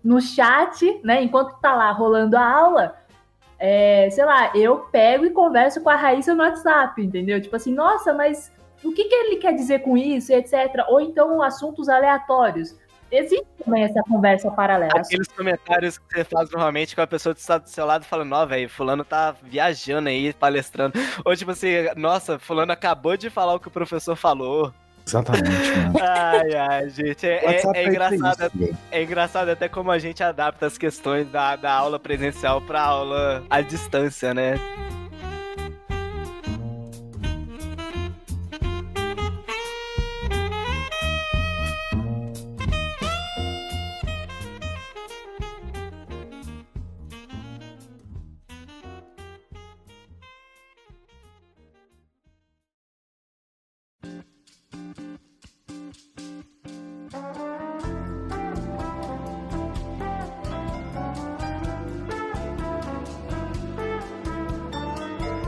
no 0.03 0.21
chat, 0.21 1.01
né? 1.05 1.23
Enquanto 1.23 1.59
tá 1.61 1.75
lá 1.75 1.90
rolando 1.92 2.37
a 2.37 2.45
aula, 2.45 2.97
é, 3.59 4.09
sei 4.11 4.25
lá, 4.25 4.51
eu 4.57 4.79
pego 4.90 5.25
e 5.25 5.31
converso 5.31 5.81
com 5.81 5.90
a 5.90 5.95
Raíssa 5.95 6.35
no 6.35 6.42
WhatsApp, 6.42 7.01
entendeu? 7.01 7.40
Tipo 7.40 7.55
assim, 7.55 7.73
nossa, 7.73 8.12
mas 8.12 8.53
o 8.83 8.92
que, 8.92 9.05
que 9.05 9.14
ele 9.14 9.37
quer 9.37 9.55
dizer 9.55 9.81
com 9.81 9.97
isso, 9.97 10.33
etc. 10.33 10.85
Ou 10.88 11.01
então 11.01 11.40
assuntos 11.40 11.88
aleatórios. 11.88 12.77
Existe 13.12 13.46
também 13.62 13.85
essa 13.85 14.03
conversa 14.05 14.51
paralela. 14.51 14.90
Aqueles 14.96 15.29
comentários 15.29 15.98
que 15.98 16.05
você 16.14 16.25
faz 16.25 16.51
normalmente 16.51 16.96
com 16.96 17.03
a 17.03 17.07
pessoa 17.07 17.35
que 17.35 17.40
está 17.40 17.59
do 17.59 17.68
seu 17.68 17.85
lado 17.85 18.05
falando, 18.07 18.33
ó, 18.33 18.46
velho, 18.46 18.68
fulano 18.70 19.05
tá 19.05 19.35
viajando 19.42 20.09
aí, 20.09 20.33
palestrando. 20.33 20.98
Ou 21.25 21.37
tipo 21.37 21.51
assim, 21.51 21.68
nossa, 21.96 22.38
fulano 22.38 22.72
acabou 22.72 23.16
de 23.16 23.29
falar 23.29 23.55
o 23.55 23.61
que 23.61 23.68
o 23.68 23.70
professor 23.70 24.16
falou. 24.16 24.72
Exatamente, 25.07 25.44
mano. 25.48 25.98
Ai, 26.01 26.55
ai, 26.55 26.88
gente, 26.90 27.27
é, 27.27 27.44
é- 27.44 27.57
é 27.57 27.61
pra 27.61 27.83
engraçado. 27.85 28.51
isso. 28.55 28.79
É 28.90 29.03
engraçado 29.03 29.48
até 29.51 29.68
como 29.68 29.90
a 29.90 29.98
gente 29.98 30.22
adapta 30.22 30.64
as 30.64 30.79
questões 30.79 31.29
da, 31.29 31.57
da 31.57 31.72
aula 31.72 31.98
presencial 31.98 32.61
pra 32.62 32.81
aula 32.83 33.42
à 33.51 33.61
distância, 33.61 34.33
né? 34.33 34.55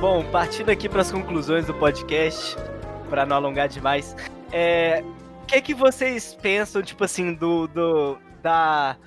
Bom, 0.07 0.23
partindo 0.23 0.69
aqui 0.69 0.87
para 0.87 1.01
as 1.01 1.11
conclusões 1.11 1.67
do 1.67 1.73
podcast, 1.73 2.57
para 3.09 3.25
não 3.25 3.37
alongar 3.37 3.69
demais, 3.69 4.14
é, 4.53 5.03
o 5.43 5.47
que 5.47 5.62
que 5.62 5.73
vocês 5.73 6.37
pensam, 6.43 6.83
tipo 6.83 7.03
assim, 7.05 7.33
do, 7.33 7.67
do 7.69 8.19
da, 8.43 8.99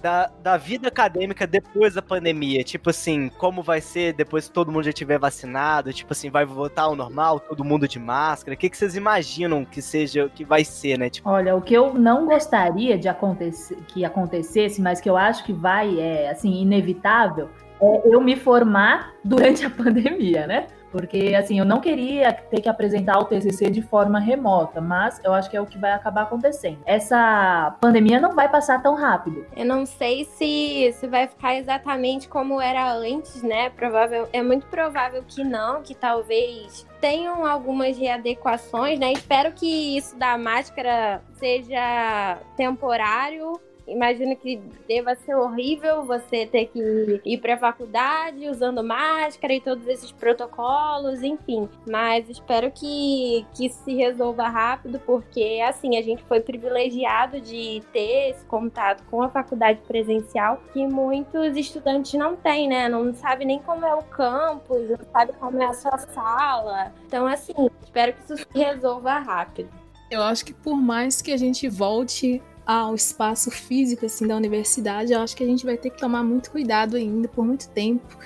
da 0.00 0.30
da 0.40 0.56
vida 0.56 0.86
acadêmica 0.86 1.48
depois 1.48 1.94
da 1.94 2.00
pandemia? 2.00 2.62
Tipo 2.62 2.90
assim, 2.90 3.28
como 3.28 3.60
vai 3.60 3.80
ser 3.80 4.12
depois 4.12 4.46
que 4.46 4.52
todo 4.52 4.70
mundo 4.70 4.84
já 4.84 4.92
tiver 4.92 5.18
vacinado? 5.18 5.92
Tipo 5.92 6.12
assim, 6.12 6.30
vai 6.30 6.44
voltar 6.44 6.82
ao 6.82 6.94
normal, 6.94 7.40
todo 7.40 7.64
mundo 7.64 7.88
de 7.88 7.98
máscara? 7.98 8.54
O 8.54 8.56
que 8.56 8.70
que 8.70 8.76
vocês 8.76 8.94
imaginam 8.94 9.64
que 9.64 9.82
seja, 9.82 10.28
que 10.28 10.44
vai 10.44 10.64
ser, 10.64 10.96
né? 10.96 11.10
Tipo, 11.10 11.28
Olha, 11.28 11.56
o 11.56 11.60
que 11.60 11.74
eu 11.74 11.92
não 11.92 12.26
gostaria 12.26 12.96
de 12.96 13.08
acontecer, 13.08 13.76
que 13.88 14.04
acontecesse, 14.04 14.80
mas 14.80 15.00
que 15.00 15.10
eu 15.10 15.16
acho 15.16 15.42
que 15.42 15.52
vai, 15.52 15.98
é 15.98 16.30
assim, 16.30 16.62
inevitável, 16.62 17.50
é 17.82 18.02
eu 18.04 18.20
me 18.20 18.36
formar 18.36 19.14
durante 19.24 19.66
a 19.66 19.70
pandemia, 19.70 20.46
né? 20.46 20.66
Porque, 20.92 21.34
assim, 21.34 21.58
eu 21.58 21.64
não 21.64 21.80
queria 21.80 22.32
ter 22.34 22.60
que 22.60 22.68
apresentar 22.68 23.18
o 23.18 23.24
TCC 23.24 23.70
de 23.70 23.80
forma 23.80 24.20
remota, 24.20 24.78
mas 24.78 25.18
eu 25.24 25.32
acho 25.32 25.48
que 25.48 25.56
é 25.56 25.60
o 25.60 25.64
que 25.64 25.78
vai 25.78 25.92
acabar 25.92 26.22
acontecendo. 26.22 26.78
Essa 26.84 27.74
pandemia 27.80 28.20
não 28.20 28.34
vai 28.34 28.48
passar 28.48 28.82
tão 28.82 28.94
rápido. 28.94 29.46
Eu 29.56 29.64
não 29.64 29.86
sei 29.86 30.26
se, 30.26 30.92
se 30.92 31.06
vai 31.06 31.26
ficar 31.26 31.56
exatamente 31.56 32.28
como 32.28 32.60
era 32.60 32.92
antes, 32.92 33.42
né? 33.42 33.70
Provável, 33.70 34.28
é 34.34 34.42
muito 34.42 34.66
provável 34.66 35.24
que 35.26 35.42
não, 35.42 35.82
que 35.82 35.94
talvez 35.94 36.86
tenham 37.00 37.46
algumas 37.46 37.96
readequações, 37.96 38.98
né? 38.98 39.12
Espero 39.12 39.52
que 39.52 39.96
isso 39.96 40.16
da 40.18 40.36
máscara 40.36 41.22
seja 41.32 42.38
temporário. 42.54 43.58
Imagino 43.86 44.36
que 44.36 44.60
deva 44.86 45.14
ser 45.14 45.34
horrível 45.34 46.04
você 46.04 46.46
ter 46.46 46.66
que 46.66 47.20
ir 47.24 47.38
para 47.38 47.54
a 47.54 47.58
faculdade 47.58 48.48
usando 48.48 48.82
máscara 48.82 49.52
e 49.52 49.60
todos 49.60 49.86
esses 49.86 50.12
protocolos, 50.12 51.22
enfim. 51.22 51.68
Mas 51.86 52.28
espero 52.28 52.70
que, 52.70 53.46
que 53.54 53.68
se 53.68 53.94
resolva 53.94 54.48
rápido, 54.48 55.00
porque 55.00 55.60
assim, 55.66 55.96
a 55.96 56.02
gente 56.02 56.22
foi 56.24 56.40
privilegiado 56.40 57.40
de 57.40 57.82
ter 57.92 58.30
esse 58.30 58.44
contato 58.46 59.02
com 59.10 59.22
a 59.22 59.28
faculdade 59.28 59.80
presencial 59.86 60.62
que 60.72 60.86
muitos 60.86 61.56
estudantes 61.56 62.14
não 62.14 62.36
têm, 62.36 62.68
né? 62.68 62.88
Não 62.88 63.12
sabe 63.14 63.44
nem 63.44 63.58
como 63.60 63.84
é 63.84 63.94
o 63.94 64.02
campus, 64.02 64.88
não 64.90 64.98
sabe 65.12 65.32
como 65.34 65.62
é 65.62 65.66
a 65.66 65.74
sua 65.74 65.98
sala. 65.98 66.92
Então, 67.06 67.26
assim, 67.26 67.52
espero 67.82 68.12
que 68.12 68.24
isso 68.24 68.36
se 68.36 68.58
resolva 68.58 69.18
rápido. 69.18 69.68
Eu 70.10 70.22
acho 70.22 70.44
que 70.44 70.52
por 70.52 70.76
mais 70.76 71.22
que 71.22 71.32
a 71.32 71.36
gente 71.38 71.68
volte 71.68 72.42
ao 72.66 72.94
espaço 72.94 73.50
físico 73.50 74.06
assim 74.06 74.26
da 74.26 74.36
universidade, 74.36 75.12
eu 75.12 75.20
acho 75.20 75.36
que 75.36 75.42
a 75.42 75.46
gente 75.46 75.64
vai 75.64 75.76
ter 75.76 75.90
que 75.90 75.98
tomar 75.98 76.22
muito 76.22 76.50
cuidado 76.50 76.96
ainda 76.96 77.28
por 77.28 77.44
muito 77.44 77.68
tempo. 77.70 78.16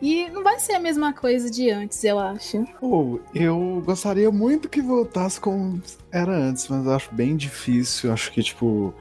E 0.00 0.28
não 0.30 0.42
vai 0.42 0.58
ser 0.58 0.74
a 0.74 0.80
mesma 0.80 1.12
coisa 1.12 1.50
de 1.50 1.70
antes, 1.70 2.04
eu 2.04 2.18
acho. 2.18 2.64
Pô, 2.78 3.18
eu 3.34 3.82
gostaria 3.84 4.30
muito 4.30 4.68
que 4.68 4.82
voltasse 4.82 5.40
como 5.40 5.80
era 6.12 6.32
antes, 6.32 6.68
mas 6.68 6.84
eu 6.84 6.92
acho 6.92 7.14
bem 7.14 7.34
difícil. 7.34 8.12
Acho 8.12 8.30
que, 8.30 8.42
tipo, 8.42 8.92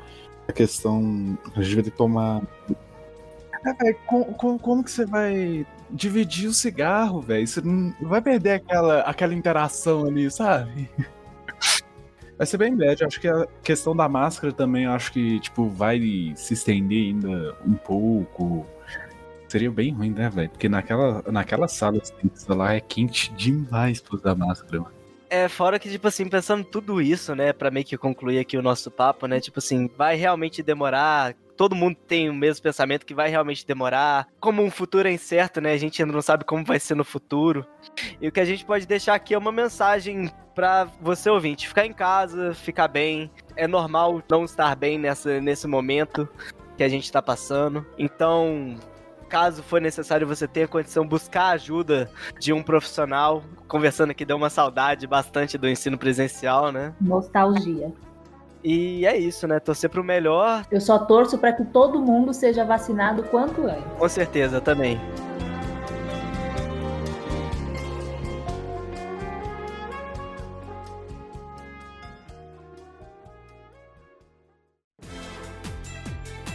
a 0.48 0.54
questão. 0.54 1.38
A 1.56 1.62
gente 1.62 1.76
vai 1.76 1.84
ter 1.84 1.92
que 1.92 1.98
tomar. 1.98 2.42
É, 3.66 3.74
velho, 3.74 3.98
com- 4.08 4.24
com- 4.34 4.58
como 4.58 4.84
que 4.84 4.92
você 4.92 5.06
vai 5.06 5.66
dividir 5.92 6.48
o 6.48 6.54
cigarro, 6.54 7.20
velho? 7.20 7.46
Você 7.46 7.60
não 7.62 7.94
vai 8.02 8.22
perder 8.22 8.52
aquela, 8.54 9.02
aquela 9.02 9.34
interação 9.34 10.06
ali, 10.06 10.32
sabe? 10.32 10.90
Vai 12.38 12.46
ser 12.46 12.58
bem 12.58 12.76
bad. 12.76 13.04
Acho 13.04 13.20
que 13.20 13.28
a 13.28 13.46
questão 13.64 13.96
da 13.96 14.10
máscara 14.10 14.52
também, 14.52 14.86
acho 14.86 15.12
que, 15.12 15.40
tipo, 15.40 15.70
vai 15.70 16.00
se 16.36 16.54
estender 16.54 17.08
ainda 17.08 17.56
um 17.66 17.76
pouco. 17.76 18.66
Seria 19.48 19.72
bem 19.72 19.94
ruim, 19.94 20.12
né, 20.12 20.30
velho? 20.30 20.50
Porque 20.50 20.68
naquela, 20.68 21.24
naquela 21.32 21.68
sala 21.68 22.00
assim, 22.02 22.30
lá 22.50 22.74
é 22.74 22.80
quente 22.80 23.32
demais 23.34 24.02
pra 24.02 24.16
usar 24.18 24.36
máscara, 24.36 24.82
mano. 24.82 24.96
É, 25.30 25.48
fora 25.48 25.80
que, 25.80 25.90
tipo 25.90 26.08
assim, 26.08 26.28
pensando 26.28 26.64
tudo 26.64 27.02
isso, 27.02 27.36
né, 27.36 27.52
pra 27.52 27.72
meio 27.72 27.86
que 27.86 27.98
concluir 27.98 28.40
aqui 28.40 28.58
o 28.58 28.62
nosso 28.62 28.92
papo, 28.92 29.26
né, 29.28 29.40
tipo 29.40 29.60
assim, 29.60 29.90
vai 29.98 30.16
realmente 30.16 30.62
demorar, 30.62 31.36
todo 31.56 31.76
mundo 31.76 31.98
tem 32.08 32.30
o 32.30 32.34
mesmo 32.34 32.64
pensamento 32.64 33.06
que 33.06 33.14
vai 33.14 33.30
realmente 33.30 33.66
demorar, 33.66 34.28
como 34.40 34.64
um 34.64 34.72
futuro 34.72 35.08
é 35.08 35.12
incerto, 35.12 35.62
né, 35.62 35.74
a 35.74 35.78
gente 35.78 36.02
ainda 36.02 36.14
não 36.14 36.22
sabe 36.22 36.44
como 36.44 36.64
vai 36.64 36.80
ser 36.80 36.96
no 36.96 37.04
futuro, 37.04 37.66
e 38.20 38.28
o 38.28 38.32
que 38.32 38.40
a 38.40 38.46
gente 38.46 38.66
pode 38.66 38.86
deixar 38.86 39.16
aqui 39.16 39.34
é 39.34 39.38
uma 39.38 39.52
mensagem 39.52 40.32
pra 40.54 40.86
você 41.02 41.30
ouvinte, 41.30 41.68
ficar 41.68 41.86
em 41.86 41.94
casa, 41.94 42.54
ficar 42.54 42.88
bem, 42.88 43.32
é 43.56 43.68
normal 43.68 44.22
não 44.30 44.46
estar 44.46 44.76
bem 44.76 44.98
nessa, 44.98 45.40
nesse 45.42 45.68
momento 45.68 46.28
que 46.78 46.84
a 46.84 46.90
gente 46.90 47.12
tá 47.12 47.22
passando, 47.22 47.86
então... 47.98 48.78
Caso 49.28 49.64
for 49.64 49.82
necessário 49.82 50.28
você 50.28 50.48
tenha 50.48 50.68
condição, 50.68 51.06
buscar 51.06 51.46
a 51.46 51.50
ajuda 51.54 52.12
de 52.40 52.54
um 52.54 52.62
profissional. 52.62 53.44
Conversando 53.68 54.12
aqui 54.12 54.24
deu 54.24 54.38
uma 54.38 54.52
saudade 54.52 55.08
bastante 55.08 55.58
do 55.58 55.68
ensino 55.68 55.98
presencial, 55.98 56.72
né? 56.72 56.94
Nostalgia. 57.02 57.92
E 58.68 59.06
é 59.06 59.16
isso, 59.16 59.48
né? 59.48 59.60
Torcer 59.60 59.92
pro 59.92 60.04
melhor, 60.04 60.66
Eu 60.72 60.82
só 60.82 60.98
torço 60.98 61.38
para 61.38 61.54
que 61.54 61.64
todo 61.64 62.02
mundo 62.02 62.34
seja 62.34 62.66
vacinado 62.66 63.22
quanto 63.22 63.62
antes. 63.62 63.84
com 64.00 64.10
certeza 64.10 64.60
também. 64.60 65.00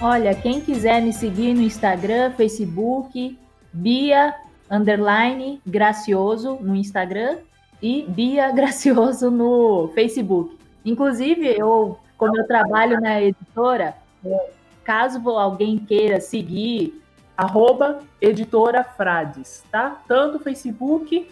Olha, 0.03 0.35
quem 0.35 0.61
quiser 0.61 1.01
me 1.01 1.12
seguir 1.12 1.55
no 1.55 1.62
Instagram, 1.62 2.33
Facebook, 2.33 3.38
Bia 3.73 4.35
underline 4.68 5.61
Gracioso 5.64 6.59
no 6.61 6.75
Instagram 6.75 7.38
e 7.81 8.03
Bia 8.09 8.51
Gracioso 8.51 9.31
no 9.31 9.92
Facebook. 9.94 10.60
Inclusive, 10.85 11.47
eu, 11.47 11.99
como 12.16 12.37
eu 12.38 12.47
trabalho 12.47 13.01
na 13.01 13.21
editora, 13.21 13.95
é, 14.25 14.51
caso 14.85 15.29
alguém 15.31 15.79
queira 15.79 16.21
seguir, 16.21 17.03
arroba 17.37 18.01
editora 18.21 18.85
Frades, 18.85 19.64
tá? 19.71 20.01
Tanto 20.07 20.38
Facebook 20.38 21.29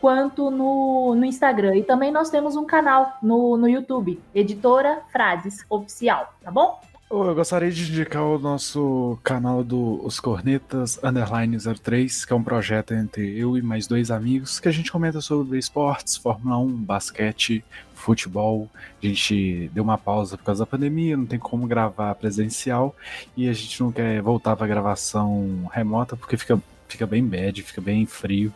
quanto 0.00 0.50
no, 0.50 1.14
no 1.14 1.24
Instagram. 1.24 1.76
E 1.76 1.82
também 1.82 2.10
nós 2.10 2.28
temos 2.28 2.56
um 2.56 2.64
canal 2.64 3.16
no, 3.22 3.56
no 3.56 3.68
YouTube, 3.68 4.20
Editora 4.34 5.00
Frases 5.10 5.64
Oficial, 5.70 6.34
tá 6.42 6.50
bom? 6.50 6.80
Eu 7.16 7.32
gostaria 7.32 7.70
de 7.70 7.88
indicar 7.92 8.24
o 8.24 8.40
nosso 8.40 9.16
canal 9.22 9.62
do 9.62 10.04
Os 10.04 10.18
Cornetas 10.18 10.98
Underline 11.00 11.56
03, 11.56 12.24
que 12.24 12.32
é 12.32 12.36
um 12.36 12.42
projeto 12.42 12.92
entre 12.92 13.38
eu 13.38 13.56
e 13.56 13.62
mais 13.62 13.86
dois 13.86 14.10
amigos, 14.10 14.58
que 14.58 14.66
a 14.66 14.72
gente 14.72 14.90
comenta 14.90 15.20
sobre 15.20 15.56
esportes, 15.56 16.16
Fórmula 16.16 16.58
1, 16.58 16.68
basquete, 16.82 17.64
futebol. 17.94 18.68
A 19.00 19.06
gente 19.06 19.70
deu 19.72 19.84
uma 19.84 19.96
pausa 19.96 20.36
por 20.36 20.42
causa 20.42 20.64
da 20.64 20.66
pandemia, 20.66 21.16
não 21.16 21.24
tem 21.24 21.38
como 21.38 21.68
gravar 21.68 22.12
presencial 22.16 22.96
e 23.36 23.48
a 23.48 23.52
gente 23.52 23.80
não 23.80 23.92
quer 23.92 24.20
voltar 24.20 24.56
para 24.56 24.66
gravação 24.66 25.70
remota 25.72 26.16
porque 26.16 26.36
fica 26.36 26.60
fica 26.88 27.06
bem 27.06 27.24
bad, 27.24 27.62
fica 27.62 27.80
bem 27.80 28.04
frio. 28.06 28.52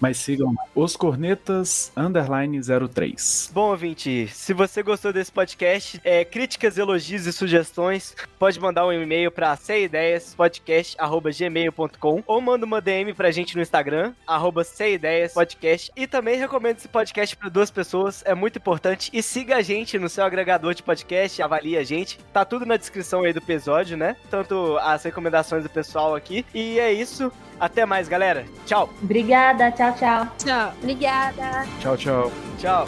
Mas 0.00 0.18
sigam 0.18 0.54
os 0.74 0.96
Cornetas 0.96 1.92
Underline 1.96 2.60
03. 2.62 3.50
Bom, 3.52 3.70
ouvinte, 3.70 4.28
se 4.28 4.52
você 4.52 4.82
gostou 4.82 5.12
desse 5.12 5.30
podcast, 5.30 6.00
é, 6.04 6.24
críticas, 6.24 6.78
elogios 6.78 7.26
e 7.26 7.32
sugestões, 7.32 8.16
pode 8.38 8.58
mandar 8.60 8.86
um 8.86 8.92
e-mail 8.92 9.30
para 9.30 9.56
ceideiaspodcast.gmail.com 9.56 12.22
ou 12.26 12.40
manda 12.40 12.66
uma 12.66 12.80
DM 12.80 13.14
pra 13.14 13.30
gente 13.30 13.54
no 13.56 13.62
Instagram, 13.62 14.12
arroba 14.26 14.64
ceideiaspodcast. 14.64 15.92
E 15.96 16.06
também 16.06 16.38
recomendo 16.38 16.78
esse 16.78 16.88
podcast 16.88 17.36
para 17.36 17.48
duas 17.48 17.70
pessoas, 17.70 18.22
é 18.26 18.34
muito 18.34 18.58
importante. 18.58 19.10
E 19.12 19.22
siga 19.22 19.56
a 19.56 19.62
gente 19.62 19.98
no 19.98 20.08
seu 20.08 20.24
agregador 20.24 20.74
de 20.74 20.82
podcast, 20.82 21.42
avalie 21.42 21.76
a 21.76 21.84
gente. 21.84 22.18
Tá 22.32 22.44
tudo 22.44 22.66
na 22.66 22.76
descrição 22.76 23.22
aí 23.22 23.32
do 23.32 23.38
episódio, 23.38 23.96
né? 23.96 24.16
Tanto 24.30 24.76
as 24.78 25.02
recomendações 25.02 25.62
do 25.62 25.70
pessoal 25.70 26.14
aqui. 26.14 26.44
E 26.54 26.78
é 26.78 26.92
isso. 26.92 27.32
Até 27.62 27.86
mais, 27.86 28.08
galera. 28.08 28.44
Tchau. 28.66 28.90
Obrigada, 29.00 29.70
tchau, 29.70 29.92
tchau. 29.92 30.26
Tchau. 30.36 30.72
Obrigada. 30.82 31.64
Tchau, 31.78 31.96
tchau. 31.96 32.32
Tchau. 32.58 32.86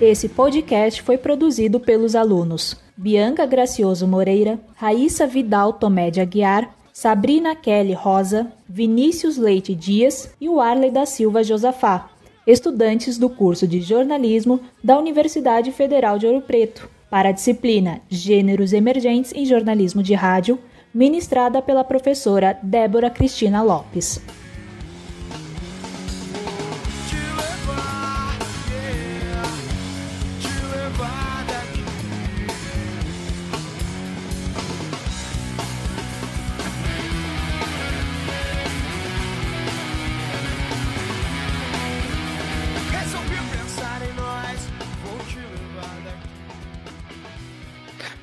Esse 0.00 0.30
podcast 0.30 1.02
foi 1.02 1.18
produzido 1.18 1.78
pelos 1.78 2.16
alunos 2.16 2.74
Bianca 2.96 3.44
Gracioso 3.44 4.06
Moreira, 4.06 4.58
Raíssa 4.74 5.26
Vidal 5.26 5.74
Tomé 5.74 6.10
de 6.10 6.22
Aguiar, 6.22 6.74
Sabrina 6.90 7.54
Kelly 7.54 7.92
Rosa, 7.92 8.50
Vinícius 8.66 9.36
Leite 9.36 9.74
Dias 9.74 10.34
e 10.40 10.48
o 10.48 10.58
Arley 10.58 10.90
da 10.90 11.04
Silva 11.04 11.44
Josafá, 11.44 12.08
estudantes 12.46 13.18
do 13.18 13.28
curso 13.28 13.68
de 13.68 13.82
jornalismo 13.82 14.58
da 14.82 14.98
Universidade 14.98 15.70
Federal 15.70 16.18
de 16.18 16.26
Ouro 16.26 16.40
Preto, 16.40 16.88
para 17.10 17.28
a 17.28 17.32
disciplina 17.32 18.00
Gêneros 18.08 18.72
Emergentes 18.72 19.34
em 19.34 19.44
Jornalismo 19.44 20.02
de 20.02 20.14
Rádio, 20.14 20.58
ministrada 20.94 21.60
pela 21.60 21.84
professora 21.84 22.58
Débora 22.62 23.10
Cristina 23.10 23.62
Lopes. 23.62 24.18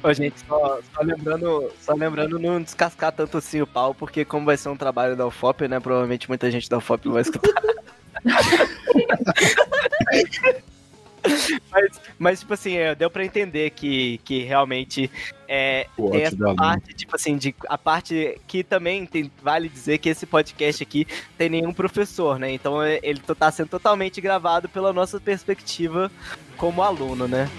Ô, 0.07 0.13
gente, 0.13 0.39
só, 0.47 0.79
só 0.93 1.01
lembrando, 1.01 1.69
só 1.81 1.93
lembrando 1.93 2.39
não 2.39 2.61
descascar 2.61 3.11
tanto 3.11 3.39
assim 3.39 3.61
o 3.61 3.67
pau, 3.67 3.93
porque 3.93 4.23
como 4.23 4.45
vai 4.45 4.55
ser 4.55 4.69
um 4.69 4.77
trabalho 4.77 5.17
da 5.17 5.27
UFOP, 5.27 5.67
né? 5.67 5.81
Provavelmente 5.81 6.29
muita 6.29 6.49
gente 6.49 6.69
da 6.69 6.77
UFOP 6.77 7.07
não 7.07 7.13
vai 7.13 7.23
escutar. 7.23 7.61
mas, 11.69 12.01
mas, 12.17 12.39
tipo 12.39 12.53
assim, 12.53 12.77
é, 12.77 12.95
deu 12.95 13.09
pra 13.09 13.25
entender 13.25 13.71
que, 13.71 14.19
que 14.19 14.43
realmente 14.43 15.11
é, 15.45 15.87
tem 15.97 16.21
essa 16.21 16.55
parte, 16.55 16.93
tipo 16.93 17.13
assim, 17.13 17.35
de, 17.35 17.53
a 17.67 17.77
parte 17.77 18.39
que 18.47 18.63
também 18.63 19.05
tem, 19.05 19.29
vale 19.43 19.67
dizer 19.67 19.97
que 19.97 20.07
esse 20.07 20.25
podcast 20.25 20.81
aqui 20.81 21.05
tem 21.37 21.49
nenhum 21.49 21.73
professor, 21.73 22.39
né? 22.39 22.49
Então 22.53 22.81
é, 22.81 23.01
ele 23.03 23.19
tá 23.19 23.51
sendo 23.51 23.67
totalmente 23.67 24.21
gravado 24.21 24.69
pela 24.69 24.93
nossa 24.93 25.19
perspectiva 25.19 26.09
como 26.55 26.81
aluno, 26.81 27.27
né? 27.27 27.49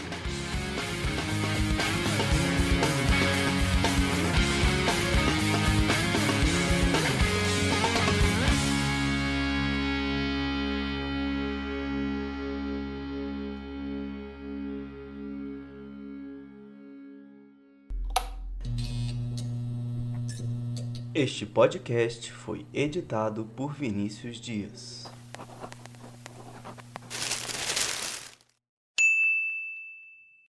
Este 21.20 21.44
podcast 21.44 22.30
foi 22.30 22.64
editado 22.72 23.44
por 23.44 23.74
Vinícius 23.74 24.40
Dias. 24.40 25.10